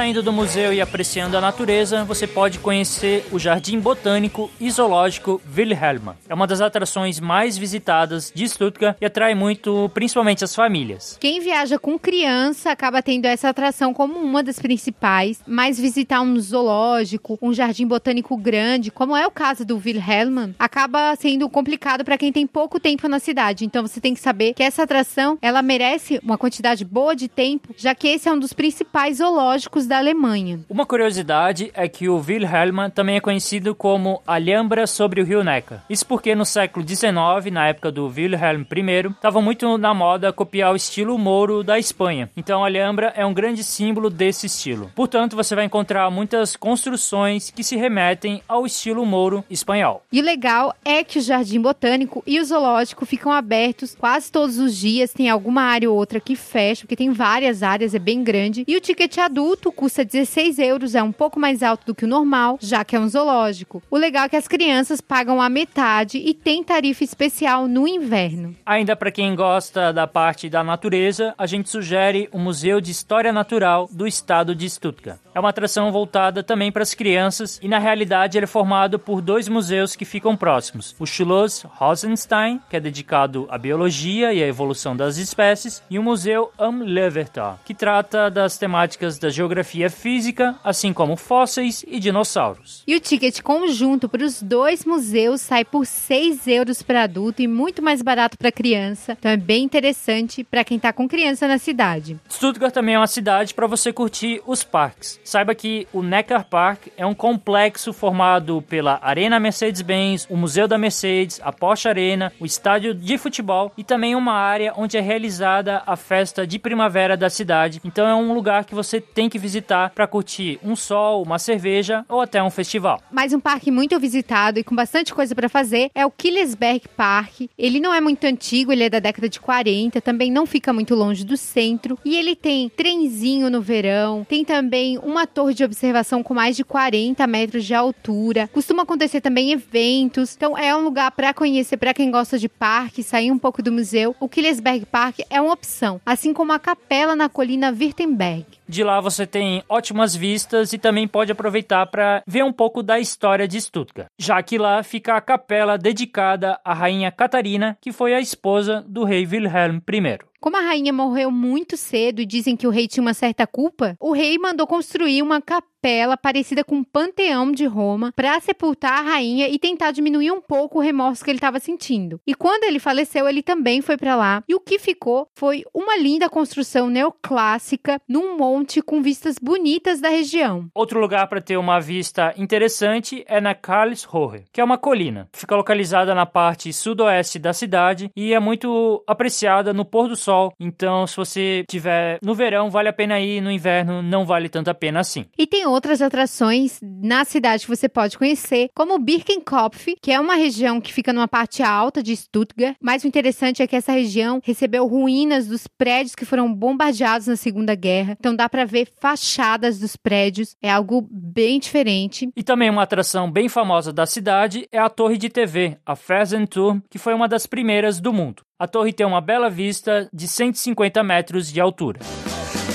Saindo 0.04 0.22
do 0.22 0.34
museu 0.34 0.70
e 0.70 0.82
apreciando 0.82 1.34
a 1.34 1.40
natureza, 1.40 2.04
você 2.04 2.26
pode 2.26 2.58
conhecer 2.58 3.24
o 3.32 3.38
Jardim 3.38 3.80
Botânico 3.80 4.50
e 4.60 4.70
Zoológico 4.70 5.40
Wilhelma. 5.56 6.18
É 6.28 6.34
uma 6.34 6.46
das 6.46 6.60
atrações 6.60 7.18
mais 7.18 7.56
visitadas 7.56 8.30
de 8.34 8.46
Stuttgart 8.46 8.98
e 9.00 9.06
atrai 9.06 9.34
muito, 9.34 9.90
principalmente 9.94 10.44
as 10.44 10.54
famílias. 10.54 11.16
Quem 11.18 11.40
viaja 11.40 11.78
com 11.78 11.98
criança 11.98 12.70
acaba 12.70 13.00
tendo 13.00 13.24
essa 13.24 13.48
atração 13.48 13.94
como 13.94 14.18
uma 14.18 14.42
das 14.42 14.58
principais, 14.58 15.40
mas 15.46 15.80
visitar 15.80 16.20
um 16.20 16.38
zoológico, 16.38 17.38
um 17.40 17.54
jardim 17.54 17.86
botânico 17.86 18.36
grande, 18.36 18.90
como 18.90 19.16
é 19.16 19.26
o 19.26 19.30
caso 19.30 19.64
do 19.64 19.80
Wilhelma, 19.82 20.54
acaba 20.58 21.16
sendo 21.16 21.48
complicado 21.48 22.04
para 22.04 22.18
quem 22.18 22.30
tem 22.30 22.46
pouco 22.46 22.78
tempo 22.78 23.08
na 23.08 23.18
cidade. 23.18 23.64
Então 23.64 23.80
você 23.80 24.02
tem 24.02 24.12
que 24.12 24.20
saber 24.20 24.52
que 24.52 24.62
essa 24.62 24.82
atração, 24.82 25.38
ela 25.40 25.62
merece 25.62 26.20
uma 26.22 26.36
quantidade 26.36 26.84
boa 26.84 27.16
de 27.16 27.26
tempo, 27.26 27.74
já 27.74 27.94
que 27.94 28.08
esse 28.08 28.28
é 28.28 28.32
um 28.32 28.38
dos 28.38 28.52
principais 28.52 29.16
zoológicos 29.16 29.86
da 29.86 29.93
Alemanha. 29.98 30.60
Uma 30.68 30.86
curiosidade 30.86 31.70
é 31.74 31.88
que 31.88 32.08
o 32.08 32.16
Wilhelm 32.16 32.90
também 32.94 33.16
é 33.16 33.20
conhecido 33.20 33.74
como 33.74 34.22
Alhambra 34.26 34.86
sobre 34.86 35.20
o 35.20 35.24
Rio 35.24 35.44
Neckar. 35.44 35.84
Isso 35.88 36.06
porque 36.06 36.34
no 36.34 36.44
século 36.44 36.86
XIX, 36.86 37.52
na 37.52 37.68
época 37.68 37.90
do 37.90 38.06
Wilhelm 38.06 38.62
I, 38.62 39.10
estava 39.10 39.40
muito 39.40 39.76
na 39.78 39.94
moda 39.94 40.32
copiar 40.32 40.72
o 40.72 40.76
estilo 40.76 41.18
mouro 41.18 41.62
da 41.62 41.78
Espanha. 41.78 42.30
Então 42.36 42.62
a 42.62 42.66
Alhambra 42.66 43.12
é 43.16 43.24
um 43.24 43.34
grande 43.34 43.62
símbolo 43.62 44.10
desse 44.10 44.46
estilo. 44.46 44.90
Portanto, 44.94 45.36
você 45.36 45.54
vai 45.54 45.64
encontrar 45.64 46.10
muitas 46.10 46.56
construções 46.56 47.50
que 47.50 47.64
se 47.64 47.76
remetem 47.76 48.42
ao 48.48 48.66
estilo 48.66 49.04
mouro 49.04 49.44
espanhol. 49.50 50.02
E 50.12 50.20
o 50.20 50.24
legal 50.24 50.74
é 50.84 51.02
que 51.04 51.18
o 51.18 51.22
Jardim 51.22 51.60
Botânico 51.60 52.22
e 52.26 52.40
o 52.40 52.44
Zoológico 52.44 53.06
ficam 53.06 53.32
abertos 53.32 53.94
quase 53.94 54.30
todos 54.30 54.58
os 54.58 54.76
dias. 54.76 55.12
Tem 55.12 55.28
alguma 55.28 55.62
área 55.62 55.90
ou 55.90 55.96
outra 55.96 56.20
que 56.20 56.36
fecha, 56.36 56.82
porque 56.82 56.96
tem 56.96 57.12
várias 57.12 57.62
áreas, 57.62 57.94
é 57.94 57.98
bem 57.98 58.22
grande. 58.22 58.64
E 58.66 58.76
o 58.76 58.80
ticket 58.80 59.18
adulto 59.18 59.72
custa 59.84 60.02
16 60.02 60.58
euros, 60.60 60.94
é 60.94 61.02
um 61.02 61.12
pouco 61.12 61.38
mais 61.38 61.62
alto 61.62 61.84
do 61.84 61.94
que 61.94 62.06
o 62.06 62.08
normal, 62.08 62.56
já 62.58 62.82
que 62.82 62.96
é 62.96 62.98
um 62.98 63.06
zoológico. 63.06 63.82
O 63.90 63.98
legal 63.98 64.24
é 64.24 64.28
que 64.30 64.36
as 64.36 64.48
crianças 64.48 64.98
pagam 64.98 65.42
a 65.42 65.50
metade 65.50 66.16
e 66.16 66.32
tem 66.32 66.64
tarifa 66.64 67.04
especial 67.04 67.68
no 67.68 67.86
inverno. 67.86 68.56
Ainda 68.64 68.96
para 68.96 69.10
quem 69.10 69.36
gosta 69.36 69.92
da 69.92 70.06
parte 70.06 70.48
da 70.48 70.64
natureza, 70.64 71.34
a 71.36 71.44
gente 71.44 71.68
sugere 71.68 72.30
o 72.32 72.38
Museu 72.38 72.80
de 72.80 72.90
História 72.90 73.30
Natural 73.30 73.86
do 73.92 74.06
Estado 74.06 74.54
de 74.54 74.70
Stuttgart. 74.70 75.18
É 75.34 75.40
uma 75.40 75.50
atração 75.50 75.90
voltada 75.90 76.42
também 76.42 76.70
para 76.70 76.84
as 76.84 76.94
crianças 76.94 77.58
e 77.60 77.66
na 77.66 77.78
realidade 77.78 78.38
ele 78.38 78.44
é 78.44 78.46
formado 78.46 79.00
por 79.00 79.20
dois 79.20 79.48
museus 79.48 79.96
que 79.96 80.04
ficam 80.04 80.36
próximos: 80.36 80.94
o 80.98 81.04
Schloss 81.04 81.64
Rosenstein, 81.64 82.60
que 82.70 82.76
é 82.76 82.80
dedicado 82.80 83.46
à 83.50 83.58
biologia 83.58 84.32
e 84.32 84.42
à 84.42 84.46
evolução 84.46 84.96
das 84.96 85.16
espécies, 85.16 85.82
e 85.90 85.98
o 85.98 86.02
Museu 86.02 86.52
Am 86.56 86.84
Levertal, 86.84 87.58
que 87.64 87.74
trata 87.74 88.30
das 88.30 88.56
temáticas 88.56 89.18
da 89.18 89.28
geografia 89.28 89.73
física, 89.90 90.56
assim 90.62 90.92
como 90.92 91.16
fósseis 91.16 91.84
e 91.86 91.98
dinossauros. 91.98 92.82
E 92.86 92.94
o 92.94 93.00
ticket 93.00 93.40
conjunto 93.42 94.08
para 94.08 94.24
os 94.24 94.42
dois 94.42 94.84
museus 94.84 95.40
sai 95.40 95.64
por 95.64 95.86
6 95.86 96.46
euros 96.46 96.82
para 96.82 97.02
adulto 97.02 97.42
e 97.42 97.48
muito 97.48 97.82
mais 97.82 98.02
barato 98.02 98.38
para 98.38 98.52
criança. 98.52 99.16
Então 99.18 99.30
é 99.30 99.36
bem 99.36 99.64
interessante 99.64 100.44
para 100.44 100.64
quem 100.64 100.76
está 100.76 100.92
com 100.92 101.08
criança 101.08 101.48
na 101.48 101.58
cidade. 101.58 102.18
Stuttgart 102.30 102.72
também 102.72 102.94
é 102.94 102.98
uma 102.98 103.06
cidade 103.06 103.54
para 103.54 103.66
você 103.66 103.92
curtir 103.92 104.40
os 104.46 104.62
parques. 104.62 105.18
Saiba 105.24 105.54
que 105.54 105.88
o 105.92 106.02
Neckar 106.02 106.46
Park 106.46 106.88
é 106.96 107.04
um 107.04 107.14
complexo 107.14 107.92
formado 107.92 108.62
pela 108.62 108.98
Arena 109.02 109.40
Mercedes-Benz, 109.40 110.26
o 110.30 110.36
Museu 110.36 110.68
da 110.68 110.78
Mercedes, 110.78 111.40
a 111.42 111.52
Porsche 111.52 111.88
Arena, 111.88 112.32
o 112.38 112.46
estádio 112.46 112.94
de 112.94 113.18
futebol 113.18 113.72
e 113.76 113.84
também 113.84 114.14
uma 114.14 114.34
área 114.34 114.72
onde 114.76 114.96
é 114.96 115.00
realizada 115.00 115.82
a 115.86 115.96
festa 115.96 116.46
de 116.46 116.58
primavera 116.58 117.16
da 117.16 117.30
cidade. 117.30 117.80
Então 117.84 118.06
é 118.06 118.14
um 118.14 118.32
lugar 118.32 118.64
que 118.64 118.74
você 118.74 119.00
tem 119.00 119.28
que 119.28 119.38
visitar 119.38 119.63
para 119.64 120.06
curtir 120.06 120.58
um 120.62 120.76
sol, 120.76 121.22
uma 121.22 121.38
cerveja 121.38 122.04
ou 122.08 122.20
até 122.20 122.42
um 122.42 122.50
festival. 122.50 123.00
Mais 123.10 123.32
um 123.32 123.40
parque 123.40 123.70
muito 123.70 123.98
visitado 123.98 124.58
e 124.58 124.64
com 124.64 124.74
bastante 124.74 125.14
coisa 125.14 125.34
para 125.34 125.48
fazer 125.48 125.90
é 125.94 126.04
o 126.04 126.10
Killesberg 126.10 126.88
Park. 126.96 127.42
Ele 127.56 127.80
não 127.80 127.92
é 127.92 128.00
muito 128.00 128.24
antigo, 128.24 128.72
ele 128.72 128.84
é 128.84 128.90
da 128.90 128.98
década 128.98 129.28
de 129.28 129.40
40, 129.40 130.00
também 130.00 130.30
não 130.30 130.46
fica 130.46 130.72
muito 130.72 130.94
longe 130.94 131.24
do 131.24 131.36
centro 131.36 131.98
e 132.04 132.16
ele 132.16 132.36
tem 132.36 132.68
trenzinho 132.68 133.50
no 133.50 133.60
verão, 133.60 134.24
tem 134.28 134.44
também 134.44 134.98
uma 134.98 135.26
torre 135.26 135.54
de 135.54 135.64
observação 135.64 136.22
com 136.22 136.34
mais 136.34 136.56
de 136.56 136.64
40 136.64 137.26
metros 137.26 137.64
de 137.64 137.74
altura. 137.74 138.48
Costuma 138.52 138.82
acontecer 138.82 139.20
também 139.20 139.52
eventos, 139.52 140.34
então 140.36 140.56
é 140.56 140.74
um 140.76 140.84
lugar 140.84 141.10
para 141.12 141.32
conhecer 141.32 141.76
para 141.76 141.94
quem 141.94 142.10
gosta 142.10 142.38
de 142.38 142.48
parque, 142.48 143.02
sair 143.02 143.30
um 143.30 143.38
pouco 143.38 143.62
do 143.62 143.72
museu. 143.72 144.14
O 144.20 144.28
Killesberg 144.28 144.86
Park 144.86 145.20
é 145.30 145.40
uma 145.40 145.52
opção, 145.52 146.00
assim 146.04 146.32
como 146.32 146.52
a 146.52 146.58
capela 146.58 147.16
na 147.16 147.28
colina 147.28 147.70
Württemberg. 147.70 148.44
De 148.68 148.82
lá 148.82 149.00
você 149.00 149.26
tem 149.26 149.62
ótimas 149.68 150.14
vistas 150.16 150.72
e 150.72 150.78
também 150.78 151.06
pode 151.06 151.30
aproveitar 151.30 151.86
para 151.86 152.22
ver 152.26 152.44
um 152.44 152.52
pouco 152.52 152.82
da 152.82 152.98
história 152.98 153.46
de 153.46 153.60
Stuttgart, 153.60 154.08
já 154.18 154.42
que 154.42 154.58
lá 154.58 154.82
fica 154.82 155.14
a 155.14 155.20
capela 155.20 155.76
dedicada 155.76 156.58
à 156.64 156.72
rainha 156.72 157.12
Catarina, 157.12 157.76
que 157.80 157.92
foi 157.92 158.14
a 158.14 158.20
esposa 158.20 158.84
do 158.88 159.04
rei 159.04 159.26
Wilhelm 159.26 159.78
I. 159.78 160.18
Como 160.40 160.56
a 160.56 160.60
rainha 160.60 160.92
morreu 160.92 161.30
muito 161.30 161.76
cedo 161.76 162.20
e 162.20 162.26
dizem 162.26 162.56
que 162.56 162.66
o 162.66 162.70
rei 162.70 162.86
tinha 162.86 163.02
uma 163.02 163.14
certa 163.14 163.46
culpa, 163.46 163.96
o 163.98 164.12
rei 164.12 164.36
mandou 164.38 164.66
construir 164.66 165.22
uma 165.22 165.40
capela 165.40 165.73
parecida 166.22 166.64
com 166.64 166.76
um 166.76 166.84
panteão 166.84 167.52
de 167.52 167.66
Roma 167.66 168.12
para 168.16 168.40
sepultar 168.40 168.98
a 168.98 169.02
rainha 169.02 169.48
e 169.48 169.58
tentar 169.58 169.90
diminuir 169.90 170.30
um 170.30 170.40
pouco 170.40 170.78
o 170.78 170.82
remorso 170.82 171.24
que 171.24 171.30
ele 171.30 171.38
estava 171.38 171.60
sentindo. 171.60 172.20
E 172.26 172.34
quando 172.34 172.64
ele 172.64 172.78
faleceu, 172.78 173.28
ele 173.28 173.42
também 173.42 173.80
foi 173.80 173.96
para 173.96 174.16
lá. 174.16 174.42
E 174.48 174.54
o 174.54 174.60
que 174.60 174.78
ficou 174.78 175.28
foi 175.34 175.64
uma 175.74 175.96
linda 175.96 176.28
construção 176.28 176.88
neoclássica 176.88 178.00
num 178.08 178.36
monte 178.36 178.80
com 178.80 179.02
vistas 179.02 179.36
bonitas 179.40 180.00
da 180.00 180.08
região. 180.08 180.68
Outro 180.74 181.00
lugar 181.00 181.28
para 181.28 181.40
ter 181.40 181.56
uma 181.56 181.80
vista 181.80 182.32
interessante 182.36 183.24
é 183.28 183.40
na 183.40 183.54
Karlsruhe, 183.54 184.44
que 184.52 184.60
é 184.60 184.64
uma 184.64 184.78
colina. 184.78 185.28
Fica 185.32 185.56
localizada 185.56 186.14
na 186.14 186.26
parte 186.26 186.72
sudoeste 186.72 187.38
da 187.38 187.52
cidade 187.52 188.10
e 188.16 188.32
é 188.32 188.40
muito 188.40 189.02
apreciada 189.06 189.72
no 189.72 189.84
pôr 189.84 190.08
do 190.08 190.16
sol. 190.16 190.52
Então, 190.58 191.06
se 191.06 191.16
você 191.16 191.64
tiver 191.68 192.18
no 192.22 192.34
verão, 192.34 192.70
vale 192.70 192.88
a 192.88 192.92
pena 192.92 193.20
ir, 193.20 193.40
no 193.40 193.50
inverno 193.50 194.02
não 194.02 194.24
vale 194.24 194.48
tanto 194.48 194.70
a 194.70 194.74
pena 194.74 195.00
assim. 195.00 195.26
E 195.38 195.46
tem 195.46 195.66
outras 195.74 196.00
atrações 196.00 196.78
na 196.82 197.24
cidade 197.24 197.64
que 197.64 197.76
você 197.76 197.88
pode 197.88 198.16
conhecer, 198.16 198.68
como 198.74 198.98
Birkenkopf, 198.98 199.96
que 200.00 200.12
é 200.12 200.20
uma 200.20 200.34
região 200.34 200.80
que 200.80 200.92
fica 200.92 201.12
numa 201.12 201.28
parte 201.28 201.62
alta 201.62 202.02
de 202.02 202.16
Stuttgart. 202.16 202.76
Mas 202.80 203.04
o 203.04 203.06
interessante 203.06 203.62
é 203.62 203.66
que 203.66 203.76
essa 203.76 203.92
região 203.92 204.40
recebeu 204.42 204.86
ruínas 204.86 205.46
dos 205.46 205.66
prédios 205.66 206.14
que 206.14 206.24
foram 206.24 206.52
bombardeados 206.52 207.26
na 207.26 207.36
Segunda 207.36 207.74
Guerra. 207.74 208.16
Então 208.18 208.34
dá 208.34 208.48
para 208.48 208.64
ver 208.64 208.88
fachadas 209.00 209.78
dos 209.78 209.96
prédios. 209.96 210.56
É 210.62 210.70
algo 210.70 211.06
bem 211.10 211.58
diferente. 211.58 212.28
E 212.36 212.42
também 212.42 212.70
uma 212.70 212.82
atração 212.82 213.30
bem 213.30 213.48
famosa 213.48 213.92
da 213.92 214.06
cidade 214.06 214.66
é 214.70 214.78
a 214.78 214.88
Torre 214.88 215.18
de 215.18 215.28
TV, 215.28 215.76
a 215.84 215.96
Fernsehturm, 215.96 216.80
que 216.88 216.98
foi 216.98 217.14
uma 217.14 217.28
das 217.28 217.46
primeiras 217.46 218.00
do 218.00 218.12
mundo. 218.12 218.42
A 218.58 218.68
torre 218.68 218.92
tem 218.92 219.04
uma 219.04 219.20
bela 219.20 219.50
vista 219.50 220.08
de 220.12 220.28
150 220.28 221.02
metros 221.02 221.52
de 221.52 221.60
altura. 221.60 222.00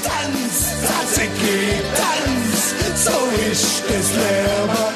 Tanz, 0.04 0.84
Tzatziki, 0.84 1.82
tanz, 1.96 2.29
so 3.00 3.12
ist 3.50 3.84
es 3.90 4.14
Leben. 4.14 4.89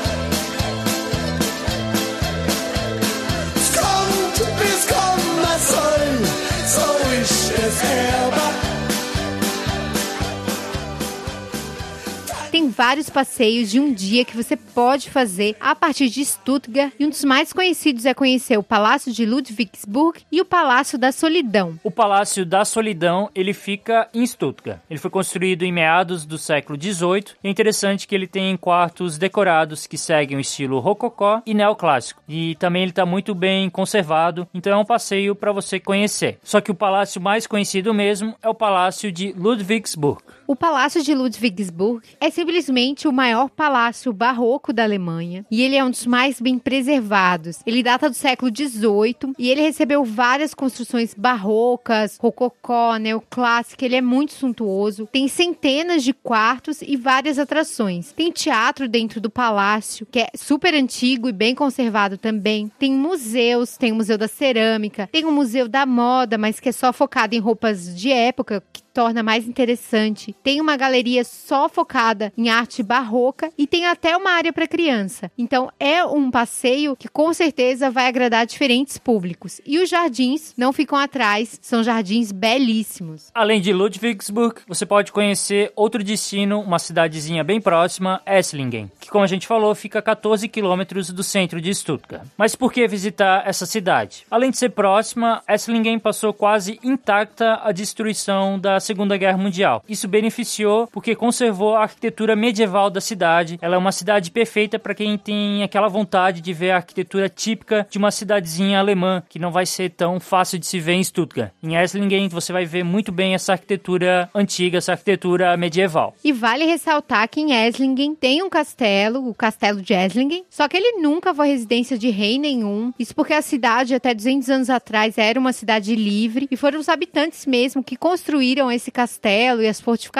Vários 12.74 13.10
passeios 13.10 13.70
de 13.70 13.80
um 13.80 13.94
dia 13.94 14.26
que 14.26 14.36
você 14.36 14.58
pode 14.58 15.10
fazer 15.10 15.56
a 15.60 15.76
partir 15.76 16.10
de 16.10 16.26
Stuttgart 16.26 16.92
e 17.00 17.06
um 17.06 17.10
dos 17.10 17.24
mais 17.24 17.54
conhecidos 17.54 18.06
é 18.06 18.14
conhecer 18.14 18.58
o 18.58 18.64
Palácio 18.64 19.14
de 19.14 19.26
Ludwigsburg 19.26 20.22
e 20.32 20.42
o 20.42 20.46
Palácio 20.46 20.98
da 20.98 21.12
Solidão. 21.12 21.80
O 21.84 21.92
Palácio 21.92 22.46
da 22.46 22.66
Solidão, 22.66 23.30
ele 23.36 23.54
fica 23.54 24.10
em 24.14 24.26
Stuttgart. 24.26 24.80
Ele 24.90 25.00
foi 25.00 25.12
construído 25.12 25.64
em 25.64 25.72
meados 25.72 26.26
do 26.26 26.38
século 26.38 26.80
XVIII 26.82 27.04
é 27.44 27.50
interessante 27.50 28.08
que 28.08 28.16
ele 28.16 28.28
tem 28.28 28.56
quartos 28.58 29.18
decorados 29.18 29.86
que 29.86 29.98
seguem 29.98 30.38
o 30.38 30.40
estilo 30.40 30.80
rococó 30.80 31.42
e 31.46 31.54
neoclássico. 31.54 32.22
E 32.28 32.56
também 32.56 32.82
ele 32.82 32.92
está 32.92 33.06
muito 33.06 33.36
bem 33.36 33.70
conservado, 33.70 34.48
então 34.54 34.74
é 34.74 34.78
um 34.78 34.86
passeio 34.86 35.36
para 35.36 35.52
você 35.52 35.80
conhecer. 35.80 36.40
Só 36.44 36.60
que 36.62 36.72
o 36.72 36.76
palácio 36.76 37.22
mais 37.22 37.46
conhecido 37.46 37.94
mesmo 37.94 38.36
é 38.42 38.50
o 38.50 38.54
Palácio 38.54 39.12
de 39.12 39.34
Ludwigsburg. 39.34 40.22
O 40.54 40.56
Palácio 40.56 41.02
de 41.02 41.16
Ludwigsburg 41.16 42.08
é 42.22 42.30
simplesmente 42.30 43.08
o 43.08 43.12
maior 43.12 43.50
palácio 43.50 44.14
barroco 44.14 44.72
da 44.72 44.84
Alemanha 44.84 45.44
e 45.50 45.64
ele 45.64 45.76
é 45.76 45.84
um 45.84 45.90
dos 45.90 46.06
mais 46.06 46.40
bem 46.40 46.60
preservados. 46.60 47.58
Ele 47.66 47.82
data 47.82 48.08
do 48.08 48.16
século 48.16 48.52
XVIII 48.56 49.34
e 49.40 49.50
ele 49.50 49.62
recebeu 49.62 50.06
várias 50.06 50.54
construções 50.54 51.16
barrocas, 51.16 52.20
rococó, 52.22 52.98
neoclássica. 52.98 53.84
Ele 53.84 53.96
é 53.96 54.02
muito 54.02 54.34
suntuoso. 54.34 55.10
Tem 55.12 55.28
centenas 55.28 56.04
de 56.04 56.14
quartos 56.14 56.84
e 56.84 56.96
várias 56.96 57.40
atrações. 57.40 58.12
Tem 58.12 58.32
teatro 58.32 58.88
dentro 58.88 59.20
do 59.20 59.32
palácio, 59.32 60.06
que 60.06 60.20
é 60.20 60.28
super 60.36 60.76
antigo 60.76 61.28
e 61.28 61.34
bem 61.34 61.56
conservado 61.56 62.16
também. 62.16 62.72
Tem 62.78 62.94
museus, 62.94 63.76
tem 63.76 63.92
o 63.92 63.96
Museu 63.96 64.20
da 64.20 64.28
Cerâmica, 64.28 65.10
tem 65.12 65.26
o 65.26 65.32
Museu 65.32 65.68
da 65.68 65.84
Moda, 65.84 66.38
mas 66.38 66.60
que 66.60 66.70
é 66.70 66.72
só 66.72 66.94
focado 66.94 67.34
em 67.34 67.40
roupas 67.40 68.00
de 68.00 68.12
época, 68.12 68.64
que 68.72 68.84
torna 68.94 69.24
mais 69.24 69.48
interessante. 69.48 70.36
Tem 70.44 70.60
uma 70.60 70.76
galeria 70.76 71.24
só 71.24 71.70
focada 71.70 72.34
em 72.38 72.50
arte 72.50 72.84
barroca 72.84 73.50
e 73.58 73.66
tem 73.66 73.86
até 73.86 74.16
uma 74.18 74.32
área 74.32 74.52
para 74.52 74.68
criança. 74.68 75.32
Então 75.38 75.72
é 75.80 76.04
um 76.04 76.30
passeio 76.30 76.96
que 76.96 77.08
com 77.08 77.34
certeza 77.34 77.90
vai 77.90 78.08
agradar 78.08 78.46
diferentes 78.46 78.98
públicos. 78.98 79.62
E 79.66 79.80
os 79.80 79.90
jardins 79.90 80.54
não 80.58 80.74
ficam 80.74 80.98
atrás, 80.98 81.60
são 81.62 81.82
jardins 81.82 82.32
belíssimos. 82.32 83.32
Além 83.34 83.62
de 83.62 83.72
Ludwigsburg, 83.72 84.62
você 84.68 84.86
pode 84.86 85.12
conhecer 85.12 85.72
outro 85.76 86.04
destino, 86.04 86.60
uma 86.60 86.80
cidadezinha 86.80 87.44
bem 87.44 87.62
próxima, 87.62 88.22
Esslingen, 88.28 88.92
que 89.00 89.10
como 89.10 89.24
a 89.24 89.28
gente 89.28 89.48
falou, 89.48 89.74
fica 89.74 90.00
a 90.00 90.02
14 90.02 90.48
quilômetros 90.50 91.10
do 91.10 91.24
centro 91.24 91.62
de 91.62 91.74
Stuttgart. 91.74 92.28
Mas 92.38 92.56
por 92.56 92.74
que 92.74 92.86
visitar 92.88 93.44
essa 93.48 93.66
cidade? 93.66 94.26
Além 94.30 94.52
de 94.52 94.58
ser 94.58 94.70
próxima, 94.70 95.42
Esslingen 95.48 96.00
passou 96.00 96.34
quase 96.34 96.80
intacta 96.84 97.62
a 97.64 97.72
destruição 97.72 98.60
da 98.60 98.80
Segunda 98.80 99.16
Guerra 99.16 99.38
Mundial. 99.38 99.84
Isso 99.88 100.08
beneficiou 100.24 100.88
porque 100.88 101.16
conservou 101.16 101.76
a 101.76 101.84
arquitetura 101.84 102.36
medieval 102.36 102.90
da 102.90 103.02
cidade. 103.02 103.60
Ela 103.62 103.76
é 103.76 103.78
uma 103.78 103.92
cidade 103.92 104.32
perfeita 104.32 104.80
para 104.80 104.96
quem 104.96 105.18
tem 105.18 105.64
aquela 105.64 105.90
vontade 105.90 106.40
de 106.40 106.54
ver 106.54 106.72
a 106.72 106.78
arquitetura 106.78 107.28
típica 107.28 107.86
de 107.90 107.98
uma 107.98 108.10
cidadezinha 108.10 108.80
alemã, 108.80 109.22
que 109.28 109.38
não 109.38 109.52
vai 109.52 109.66
ser 109.66 109.90
tão 109.90 110.20
fácil 110.20 110.58
de 110.58 110.66
se 110.66 110.80
ver 110.80 110.94
em 110.94 111.04
Stuttgart. 111.04 111.52
Em 111.62 111.76
Esslingen 111.76 112.30
você 112.30 112.54
vai 112.54 112.66
ver 112.66 112.84
muito 112.84 113.12
bem 113.12 113.34
essa 113.34 113.52
arquitetura 113.52 114.30
antiga, 114.34 114.78
essa 114.78 114.94
arquitetura 114.94 115.58
medieval. 115.58 116.16
E 116.24 116.32
vale 116.32 116.66
ressaltar 116.66 117.28
que 117.28 117.42
em 117.42 117.52
Esslingen 117.52 118.16
tem 118.16 118.42
um 118.42 118.50
castelo, 118.50 119.28
o 119.28 119.34
Castelo 119.34 119.82
de 119.82 119.94
Esslingen, 119.94 120.46
só 120.50 120.68
que 120.70 120.78
ele 120.78 121.02
nunca 121.02 121.34
foi 121.34 121.50
residência 121.50 121.98
de 121.98 122.10
rei 122.10 122.40
nenhum. 122.40 122.94
Isso 122.98 123.14
porque 123.14 123.34
a 123.34 123.42
cidade 123.42 123.94
até 123.94 124.14
200 124.14 124.50
anos 124.50 124.70
atrás 124.70 125.18
era 125.18 125.40
uma 125.40 125.52
cidade 125.52 125.96
livre 125.96 126.48
e 126.50 126.56
foram 126.56 126.80
os 126.80 126.88
habitantes 126.88 127.46
mesmo 127.46 127.84
que 127.84 127.98
construíram 127.98 128.72
esse 128.72 128.90
castelo 128.90 129.62
e 129.62 129.68
as 129.68 129.82
fortificações 129.82 130.13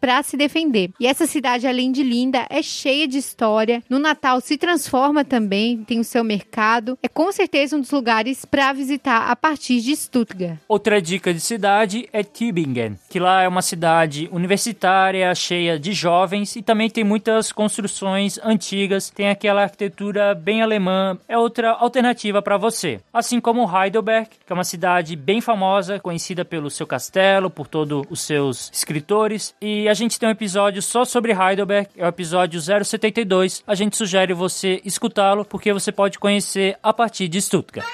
para 0.00 0.22
se 0.22 0.36
defender. 0.36 0.90
E 0.98 1.06
essa 1.06 1.26
cidade, 1.26 1.66
além 1.66 1.92
de 1.92 2.02
linda, 2.02 2.46
é 2.50 2.62
cheia 2.62 3.06
de 3.06 3.18
história. 3.18 3.82
No 3.88 3.98
Natal 3.98 4.40
se 4.40 4.58
transforma 4.58 5.24
também, 5.24 5.84
tem 5.84 6.00
o 6.00 6.04
seu 6.04 6.24
mercado. 6.24 6.98
É 7.02 7.08
com 7.08 7.30
certeza 7.30 7.76
um 7.76 7.80
dos 7.80 7.90
lugares 7.90 8.44
para 8.44 8.72
visitar 8.72 9.30
a 9.30 9.36
partir 9.36 9.80
de 9.80 9.94
Stuttgart. 9.94 10.58
Outra 10.68 11.00
dica 11.00 11.32
de 11.32 11.40
cidade 11.40 12.08
é 12.12 12.22
Tübingen, 12.22 12.98
que 13.08 13.20
lá 13.20 13.42
é 13.42 13.48
uma 13.48 13.62
cidade 13.62 14.28
universitária, 14.32 15.34
cheia 15.34 15.78
de 15.78 15.92
jovens 15.92 16.56
e 16.56 16.62
também 16.62 16.90
tem 16.90 17.04
muitas 17.04 17.52
construções 17.52 18.38
antigas, 18.42 19.10
tem 19.10 19.28
aquela 19.28 19.62
arquitetura 19.62 20.34
bem 20.34 20.62
alemã. 20.62 21.18
É 21.28 21.38
outra 21.38 21.70
alternativa 21.70 22.42
para 22.42 22.56
você. 22.56 23.00
Assim 23.12 23.40
como 23.40 23.66
Heidelberg, 23.66 24.28
que 24.28 24.52
é 24.52 24.54
uma 24.54 24.64
cidade 24.64 25.14
bem 25.14 25.40
famosa, 25.40 26.00
conhecida 26.00 26.44
pelo 26.44 26.70
seu 26.70 26.86
castelo, 26.86 27.50
por 27.50 27.68
todos 27.68 28.04
os 28.10 28.20
seus 28.20 28.70
escritores. 28.72 29.35
E 29.60 29.88
a 29.88 29.94
gente 29.94 30.18
tem 30.18 30.28
um 30.28 30.32
episódio 30.32 30.80
só 30.82 31.04
sobre 31.04 31.32
Heidelberg, 31.32 31.88
é 31.96 32.04
o 32.04 32.08
episódio 32.08 32.60
072. 32.60 33.62
A 33.66 33.74
gente 33.74 33.96
sugere 33.96 34.32
você 34.32 34.80
escutá-lo 34.84 35.44
porque 35.44 35.72
você 35.72 35.92
pode 35.92 36.18
conhecer 36.18 36.76
a 36.82 36.92
partir 36.92 37.28
de 37.28 37.40
Stuttgart. 37.40 37.86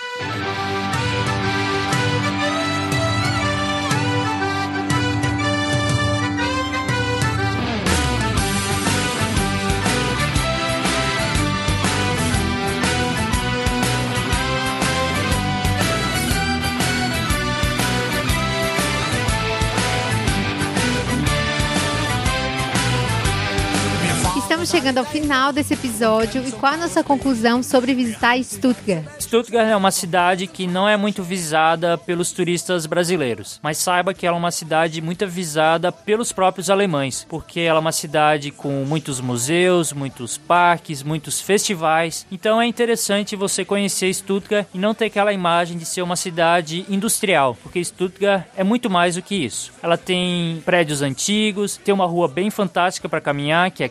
Chegando 24.82 24.98
ao 24.98 25.04
final 25.04 25.52
desse 25.52 25.74
episódio 25.74 26.42
e 26.44 26.50
qual 26.50 26.72
a 26.72 26.76
nossa 26.76 27.04
conclusão 27.04 27.62
sobre 27.62 27.94
visitar 27.94 28.36
Stuttgart? 28.42 29.04
Stuttgart 29.20 29.68
é 29.68 29.76
uma 29.76 29.92
cidade 29.92 30.48
que 30.48 30.66
não 30.66 30.88
é 30.88 30.96
muito 30.96 31.22
visada 31.22 31.96
pelos 31.96 32.32
turistas 32.32 32.84
brasileiros, 32.84 33.60
mas 33.62 33.78
saiba 33.78 34.12
que 34.12 34.26
ela 34.26 34.36
é 34.36 34.40
uma 34.40 34.50
cidade 34.50 35.00
muito 35.00 35.24
visada 35.28 35.92
pelos 35.92 36.32
próprios 36.32 36.68
alemães, 36.68 37.24
porque 37.28 37.60
ela 37.60 37.78
é 37.78 37.80
uma 37.80 37.92
cidade 37.92 38.50
com 38.50 38.84
muitos 38.84 39.20
museus, 39.20 39.92
muitos 39.92 40.36
parques, 40.36 41.00
muitos 41.00 41.40
festivais. 41.40 42.26
Então 42.28 42.60
é 42.60 42.66
interessante 42.66 43.36
você 43.36 43.64
conhecer 43.64 44.12
Stuttgart 44.12 44.66
e 44.74 44.78
não 44.78 44.94
ter 44.94 45.04
aquela 45.04 45.32
imagem 45.32 45.78
de 45.78 45.84
ser 45.84 46.02
uma 46.02 46.16
cidade 46.16 46.84
industrial, 46.88 47.56
porque 47.62 47.84
Stuttgart 47.84 48.46
é 48.56 48.64
muito 48.64 48.90
mais 48.90 49.14
do 49.14 49.22
que 49.22 49.36
isso. 49.36 49.72
Ela 49.80 49.96
tem 49.96 50.60
prédios 50.64 51.02
antigos, 51.02 51.76
tem 51.76 51.94
uma 51.94 52.06
rua 52.06 52.26
bem 52.26 52.50
fantástica 52.50 53.08
para 53.08 53.20
caminhar, 53.20 53.70
que 53.70 53.84
é 53.84 53.88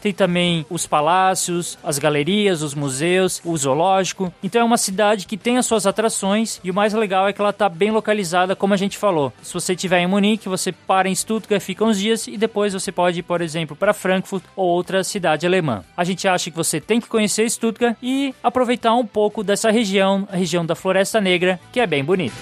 Tem 0.00 0.12
também 0.12 0.66
os 0.68 0.86
palácios, 0.86 1.78
as 1.82 1.98
galerias, 1.98 2.62
os 2.62 2.74
museus, 2.74 3.40
o 3.44 3.56
zoológico. 3.56 4.32
Então 4.42 4.60
é 4.60 4.64
uma 4.64 4.78
cidade 4.78 5.26
que 5.26 5.36
tem 5.36 5.58
as 5.58 5.66
suas 5.66 5.86
atrações 5.86 6.60
e 6.62 6.70
o 6.70 6.74
mais 6.74 6.92
legal 6.92 7.28
é 7.28 7.32
que 7.32 7.40
ela 7.40 7.50
está 7.50 7.68
bem 7.68 7.90
localizada, 7.90 8.56
como 8.56 8.74
a 8.74 8.76
gente 8.76 8.98
falou. 8.98 9.32
Se 9.42 9.54
você 9.54 9.74
estiver 9.74 10.00
em 10.00 10.06
Munique, 10.06 10.48
você 10.48 10.72
para 10.72 11.08
em 11.08 11.14
Stuttgart, 11.14 11.62
fica 11.62 11.84
uns 11.84 11.98
dias 11.98 12.26
e 12.26 12.36
depois 12.36 12.72
você 12.72 12.90
pode 12.90 13.20
ir, 13.20 13.22
por 13.22 13.40
exemplo, 13.40 13.76
para 13.76 13.92
Frankfurt 13.92 14.42
ou 14.56 14.68
outra 14.68 15.04
cidade 15.04 15.46
alemã. 15.46 15.84
A 15.96 16.04
gente 16.04 16.26
acha 16.26 16.50
que 16.50 16.56
você 16.56 16.80
tem 16.80 17.00
que 17.00 17.08
conhecer 17.08 17.48
Stuttgart 17.50 17.96
e 18.02 18.34
aproveitar 18.42 18.94
um 18.94 19.06
pouco 19.06 19.42
dessa 19.42 19.70
região, 19.70 20.26
a 20.30 20.36
região 20.36 20.64
da 20.64 20.74
Floresta 20.74 21.20
Negra, 21.20 21.60
que 21.72 21.80
é 21.80 21.86
bem 21.86 22.04
bonita. 22.04 22.34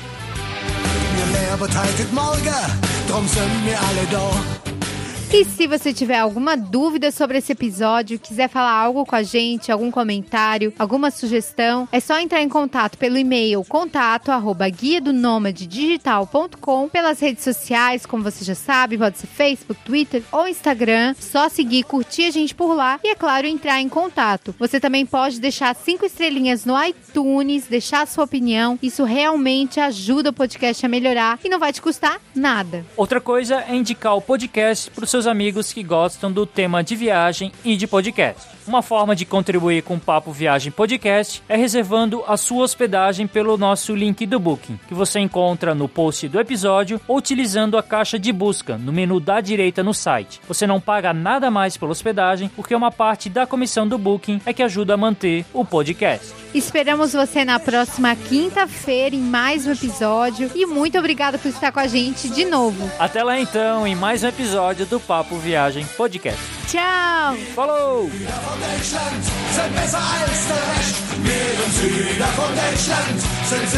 E 5.30 5.44
se 5.44 5.66
você 5.66 5.92
tiver 5.92 6.18
alguma 6.18 6.56
dúvida 6.56 7.10
sobre 7.12 7.36
esse 7.36 7.52
episódio, 7.52 8.18
quiser 8.18 8.48
falar 8.48 8.72
algo 8.72 9.04
com 9.04 9.14
a 9.14 9.22
gente, 9.22 9.70
algum 9.70 9.90
comentário, 9.90 10.72
alguma 10.78 11.10
sugestão, 11.10 11.86
é 11.92 12.00
só 12.00 12.18
entrar 12.18 12.40
em 12.40 12.48
contato 12.48 12.96
pelo 12.96 13.18
e-mail 13.18 13.62
contato 13.62 14.30
arroba 14.30 14.66
guia 14.70 15.02
do 15.02 15.12
digital.com, 15.52 16.88
pelas 16.88 17.20
redes 17.20 17.44
sociais, 17.44 18.06
como 18.06 18.22
você 18.22 18.42
já 18.42 18.54
sabe, 18.54 18.96
pode 18.96 19.18
ser 19.18 19.26
Facebook, 19.26 19.78
Twitter 19.84 20.22
ou 20.32 20.48
Instagram. 20.48 21.14
Só 21.20 21.50
seguir, 21.50 21.82
curtir 21.82 22.24
a 22.24 22.30
gente 22.30 22.54
por 22.54 22.74
lá 22.74 22.98
e, 23.04 23.08
é 23.08 23.14
claro, 23.14 23.46
entrar 23.46 23.82
em 23.82 23.88
contato. 23.88 24.54
Você 24.58 24.80
também 24.80 25.04
pode 25.04 25.40
deixar 25.40 25.76
cinco 25.76 26.06
estrelinhas 26.06 26.64
no 26.64 26.74
iTunes, 26.82 27.66
deixar 27.66 28.02
a 28.02 28.06
sua 28.06 28.24
opinião. 28.24 28.78
Isso 28.82 29.04
realmente 29.04 29.78
ajuda 29.78 30.30
o 30.30 30.32
podcast 30.32 30.84
a 30.84 30.88
melhorar 30.88 31.38
e 31.44 31.50
não 31.50 31.58
vai 31.58 31.72
te 31.72 31.82
custar 31.82 32.18
nada. 32.34 32.84
Outra 32.96 33.20
coisa 33.20 33.62
é 33.68 33.76
indicar 33.76 34.16
o 34.16 34.22
podcast 34.22 34.90
para 34.90 35.04
os 35.04 35.17
seus 35.18 35.26
amigos 35.26 35.72
que 35.72 35.82
gostam 35.82 36.30
do 36.30 36.46
tema 36.46 36.84
de 36.84 36.94
viagem 36.94 37.50
e 37.64 37.76
de 37.76 37.88
podcast. 37.88 38.46
Uma 38.68 38.82
forma 38.82 39.16
de 39.16 39.24
contribuir 39.24 39.82
com 39.82 39.96
o 39.96 40.00
Papo 40.00 40.30
Viagem 40.30 40.70
Podcast 40.70 41.42
é 41.48 41.56
reservando 41.56 42.22
a 42.26 42.36
sua 42.36 42.62
hospedagem 42.62 43.26
pelo 43.26 43.56
nosso 43.56 43.96
link 43.96 44.24
do 44.26 44.38
Booking, 44.38 44.78
que 44.86 44.94
você 44.94 45.18
encontra 45.18 45.74
no 45.74 45.88
post 45.88 46.28
do 46.28 46.38
episódio 46.38 47.00
ou 47.08 47.16
utilizando 47.16 47.76
a 47.76 47.82
caixa 47.82 48.16
de 48.16 48.30
busca 48.30 48.76
no 48.76 48.92
menu 48.92 49.18
da 49.18 49.40
direita 49.40 49.82
no 49.82 49.92
site. 49.92 50.40
Você 50.46 50.66
não 50.66 50.80
paga 50.80 51.12
nada 51.12 51.50
mais 51.50 51.76
pela 51.76 51.90
hospedagem, 51.90 52.48
porque 52.54 52.74
uma 52.74 52.92
parte 52.92 53.28
da 53.28 53.46
comissão 53.46 53.88
do 53.88 53.98
Booking 53.98 54.40
é 54.46 54.52
que 54.52 54.62
ajuda 54.62 54.94
a 54.94 54.98
manter 54.98 55.44
o 55.52 55.64
podcast. 55.64 56.32
Esperamos 56.54 57.12
você 57.12 57.44
na 57.44 57.58
próxima 57.58 58.14
quinta-feira 58.14 59.16
em 59.16 59.20
mais 59.20 59.66
um 59.66 59.72
episódio 59.72 60.50
e 60.54 60.64
muito 60.66 60.98
obrigada 60.98 61.38
por 61.38 61.48
estar 61.48 61.72
com 61.72 61.80
a 61.80 61.86
gente 61.86 62.28
de 62.28 62.44
novo. 62.44 62.88
Até 62.98 63.24
lá 63.24 63.40
então, 63.40 63.86
em 63.86 63.96
mais 63.96 64.22
um 64.22 64.28
episódio 64.28 64.86
do 64.86 65.00
Papo 65.08 65.38
Viagem 65.38 65.86
Podcast. 65.96 66.36
Tchau! 66.70 67.34
Falou! 67.56 68.10
Deutschland 68.10 69.24
sind 69.24 69.74
besser 69.74 69.98
als 69.98 70.46
der 70.48 70.62
Rest. 70.76 70.96
Wir 71.24 71.64
im 71.64 71.72
Süden 71.72 72.32
von 72.36 72.54
Deutschland 72.54 73.20
sind 73.48 73.70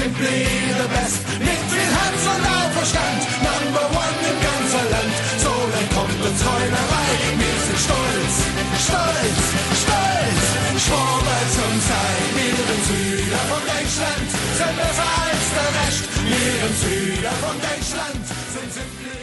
simply 18.73 19.20